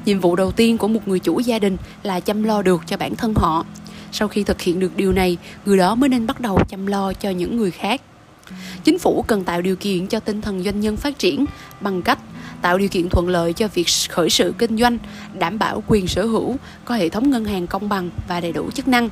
nhiệm 0.05 0.21
vụ 0.21 0.37
đầu 0.37 0.53
tiên 0.53 0.79
của 0.79 0.88
một 0.88 1.09
người 1.09 1.19
chủ 1.19 1.41
gia 1.41 1.59
đình 1.59 1.77
là 2.03 2.21
chăm 2.21 2.43
lo 2.43 2.62
được 2.62 2.83
cho 2.87 2.97
bản 2.97 3.17
thân 3.17 3.35
họ. 3.37 3.64
Sau 4.12 4.29
khi 4.29 4.45
thực 4.45 4.61
hiện 4.61 4.81
được 4.81 4.97
điều 4.97 5.12
này, 5.12 5.37
người 5.64 5.79
đó 5.79 5.95
mới 5.95 6.09
nên 6.09 6.27
bắt 6.27 6.41
đầu 6.41 6.59
chăm 6.69 6.87
lo 6.87 7.12
cho 7.12 7.31
những 7.31 7.57
người 7.57 7.71
khác. 7.71 8.01
Chính 8.85 8.99
phủ 8.99 9.25
cần 9.27 9.45
tạo 9.45 9.62
điều 9.62 9.77
kiện 9.77 10.07
cho 10.07 10.21
tinh 10.21 10.41
thần 10.41 10.62
doanh 10.62 10.81
nhân 10.81 10.97
phát 10.97 11.19
triển 11.19 11.45
bằng 11.81 12.03
cách 12.03 12.19
tạo 12.62 12.79
điều 12.79 12.88
kiện 12.88 13.09
thuận 13.09 13.29
lợi 13.29 13.53
cho 13.53 13.69
việc 13.69 13.87
khởi 14.09 14.31
sự 14.31 14.55
kinh 14.59 14.77
doanh, 14.77 14.99
đảm 15.35 15.59
bảo 15.59 15.83
quyền 15.87 16.07
sở 16.07 16.25
hữu, 16.25 16.57
có 16.85 16.95
hệ 16.95 17.09
thống 17.09 17.31
ngân 17.31 17.45
hàng 17.45 17.67
công 17.67 17.88
bằng 17.88 18.11
và 18.29 18.41
đầy 18.41 18.53
đủ 18.53 18.71
chức 18.71 18.88
năng 18.88 19.09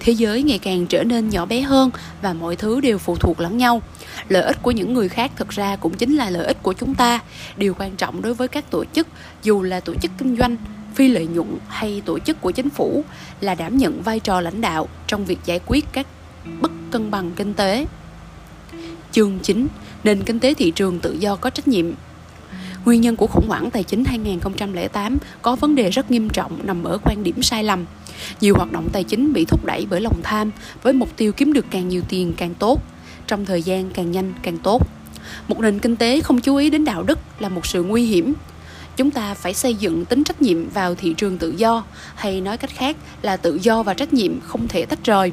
thế 0.00 0.12
giới 0.12 0.42
ngày 0.42 0.58
càng 0.58 0.86
trở 0.86 1.04
nên 1.04 1.28
nhỏ 1.28 1.46
bé 1.46 1.60
hơn 1.60 1.90
và 2.22 2.32
mọi 2.32 2.56
thứ 2.56 2.80
đều 2.80 2.98
phụ 2.98 3.16
thuộc 3.16 3.40
lẫn 3.40 3.56
nhau 3.58 3.82
lợi 4.28 4.42
ích 4.42 4.62
của 4.62 4.70
những 4.70 4.94
người 4.94 5.08
khác 5.08 5.30
thực 5.36 5.48
ra 5.48 5.76
cũng 5.76 5.94
chính 5.94 6.16
là 6.16 6.30
lợi 6.30 6.46
ích 6.46 6.62
của 6.62 6.72
chúng 6.72 6.94
ta 6.94 7.20
điều 7.56 7.74
quan 7.78 7.96
trọng 7.96 8.22
đối 8.22 8.34
với 8.34 8.48
các 8.48 8.70
tổ 8.70 8.84
chức, 8.84 9.06
dù 9.42 9.62
là 9.62 9.80
tổ 9.80 9.94
chức 9.94 10.10
kinh 10.18 10.36
doanh, 10.36 10.56
phi 10.94 11.08
lợi 11.08 11.26
nhuận 11.26 11.58
hay 11.68 12.02
tổ 12.04 12.18
chức 12.18 12.40
của 12.40 12.50
chính 12.50 12.70
phủ, 12.70 13.04
là 13.40 13.54
đảm 13.54 13.76
nhận 13.78 14.02
vai 14.02 14.20
trò 14.20 14.40
lãnh 14.40 14.60
đạo 14.60 14.88
trong 15.06 15.24
việc 15.24 15.38
giải 15.44 15.60
quyết 15.66 15.84
các 15.92 16.06
bất 16.60 16.70
cân 16.90 17.10
bằng 17.10 17.32
kinh 17.36 17.54
tế. 17.54 17.86
Chương 19.12 19.38
9. 19.42 19.66
Nền 20.04 20.22
kinh 20.22 20.40
tế 20.40 20.54
thị 20.54 20.70
trường 20.70 20.98
tự 20.98 21.12
do 21.12 21.36
có 21.36 21.50
trách 21.50 21.68
nhiệm 21.68 21.92
Nguyên 22.84 23.00
nhân 23.00 23.16
của 23.16 23.26
khủng 23.26 23.48
hoảng 23.48 23.70
tài 23.70 23.84
chính 23.84 24.04
2008 24.04 25.18
có 25.42 25.56
vấn 25.56 25.74
đề 25.74 25.90
rất 25.90 26.10
nghiêm 26.10 26.28
trọng 26.28 26.66
nằm 26.66 26.84
ở 26.84 26.98
quan 27.04 27.22
điểm 27.22 27.42
sai 27.42 27.64
lầm. 27.64 27.84
Nhiều 28.40 28.54
hoạt 28.56 28.72
động 28.72 28.88
tài 28.92 29.04
chính 29.04 29.32
bị 29.32 29.44
thúc 29.44 29.64
đẩy 29.64 29.86
bởi 29.90 30.00
lòng 30.00 30.20
tham 30.22 30.50
với 30.82 30.92
mục 30.92 31.08
tiêu 31.16 31.32
kiếm 31.32 31.52
được 31.52 31.64
càng 31.70 31.88
nhiều 31.88 32.02
tiền 32.08 32.32
càng 32.36 32.54
tốt, 32.54 32.82
trong 33.26 33.44
thời 33.44 33.62
gian 33.62 33.90
càng 33.90 34.10
nhanh 34.10 34.32
càng 34.42 34.58
tốt. 34.58 34.88
Một 35.48 35.60
nền 35.60 35.78
kinh 35.78 35.96
tế 35.96 36.20
không 36.20 36.40
chú 36.40 36.56
ý 36.56 36.70
đến 36.70 36.84
đạo 36.84 37.02
đức 37.02 37.18
là 37.38 37.48
một 37.48 37.66
sự 37.66 37.82
nguy 37.82 38.04
hiểm. 38.04 38.34
Chúng 38.96 39.10
ta 39.10 39.34
phải 39.34 39.54
xây 39.54 39.74
dựng 39.74 40.04
tính 40.04 40.24
trách 40.24 40.42
nhiệm 40.42 40.68
vào 40.68 40.94
thị 40.94 41.14
trường 41.16 41.38
tự 41.38 41.54
do, 41.56 41.84
hay 42.14 42.40
nói 42.40 42.56
cách 42.56 42.70
khác 42.74 42.96
là 43.22 43.36
tự 43.36 43.58
do 43.62 43.82
và 43.82 43.94
trách 43.94 44.12
nhiệm 44.12 44.40
không 44.40 44.68
thể 44.68 44.86
tách 44.86 45.04
rời. 45.04 45.32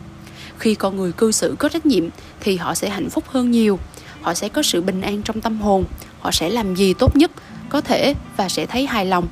Khi 0.57 0.75
con 0.75 0.97
người 0.97 1.11
cư 1.11 1.31
xử 1.31 1.55
có 1.59 1.69
trách 1.69 1.85
nhiệm 1.85 2.03
thì 2.39 2.57
họ 2.57 2.75
sẽ 2.75 2.89
hạnh 2.89 3.09
phúc 3.09 3.23
hơn 3.27 3.51
nhiều, 3.51 3.79
họ 4.21 4.33
sẽ 4.33 4.49
có 4.49 4.63
sự 4.63 4.81
bình 4.81 5.01
an 5.01 5.21
trong 5.21 5.41
tâm 5.41 5.61
hồn, 5.61 5.83
họ 6.19 6.31
sẽ 6.31 6.49
làm 6.49 6.75
gì 6.75 6.93
tốt 6.93 7.15
nhất 7.15 7.31
có 7.69 7.81
thể 7.81 8.13
và 8.37 8.49
sẽ 8.49 8.65
thấy 8.65 8.85
hài 8.85 9.05
lòng 9.05 9.27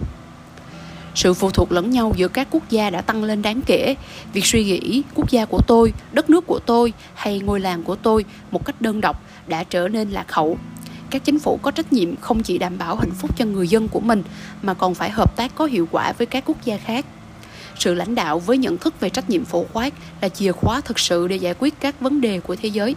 sự 1.15 1.33
phụ 1.33 1.51
thuộc 1.51 1.71
lẫn 1.71 1.89
nhau 1.89 2.13
giữa 2.15 2.27
các 2.27 2.47
quốc 2.51 2.69
gia 2.69 2.89
đã 2.89 3.01
tăng 3.01 3.23
lên 3.23 3.41
đáng 3.41 3.61
kể. 3.65 3.95
Việc 4.33 4.45
suy 4.45 4.63
nghĩ, 4.63 5.03
quốc 5.15 5.29
gia 5.29 5.45
của 5.45 5.61
tôi, 5.67 5.93
đất 6.11 6.29
nước 6.29 6.47
của 6.47 6.59
tôi 6.59 6.93
hay 7.13 7.39
ngôi 7.39 7.59
làng 7.59 7.83
của 7.83 7.95
tôi 7.95 8.25
một 8.51 8.65
cách 8.65 8.81
đơn 8.81 9.01
độc 9.01 9.23
đã 9.47 9.63
trở 9.63 9.87
nên 9.87 10.09
lạc 10.09 10.31
hậu. 10.31 10.57
Các 11.09 11.23
chính 11.23 11.39
phủ 11.39 11.59
có 11.61 11.71
trách 11.71 11.93
nhiệm 11.93 12.15
không 12.15 12.43
chỉ 12.43 12.57
đảm 12.57 12.77
bảo 12.77 12.95
hạnh 12.95 13.11
phúc 13.11 13.37
cho 13.37 13.45
người 13.45 13.67
dân 13.67 13.87
của 13.87 13.99
mình, 13.99 14.23
mà 14.61 14.73
còn 14.73 14.95
phải 14.95 15.09
hợp 15.09 15.35
tác 15.35 15.55
có 15.55 15.65
hiệu 15.65 15.87
quả 15.91 16.11
với 16.11 16.27
các 16.27 16.43
quốc 16.45 16.57
gia 16.65 16.77
khác. 16.77 17.05
Sự 17.79 17.93
lãnh 17.93 18.15
đạo 18.15 18.39
với 18.39 18.57
nhận 18.57 18.77
thức 18.77 18.99
về 18.99 19.09
trách 19.09 19.29
nhiệm 19.29 19.45
phổ 19.45 19.65
quát 19.73 19.93
là 20.21 20.29
chìa 20.29 20.51
khóa 20.51 20.81
thực 20.81 20.99
sự 20.99 21.27
để 21.27 21.35
giải 21.35 21.53
quyết 21.59 21.73
các 21.79 22.01
vấn 22.01 22.21
đề 22.21 22.39
của 22.39 22.55
thế 22.55 22.69
giới. 22.69 22.95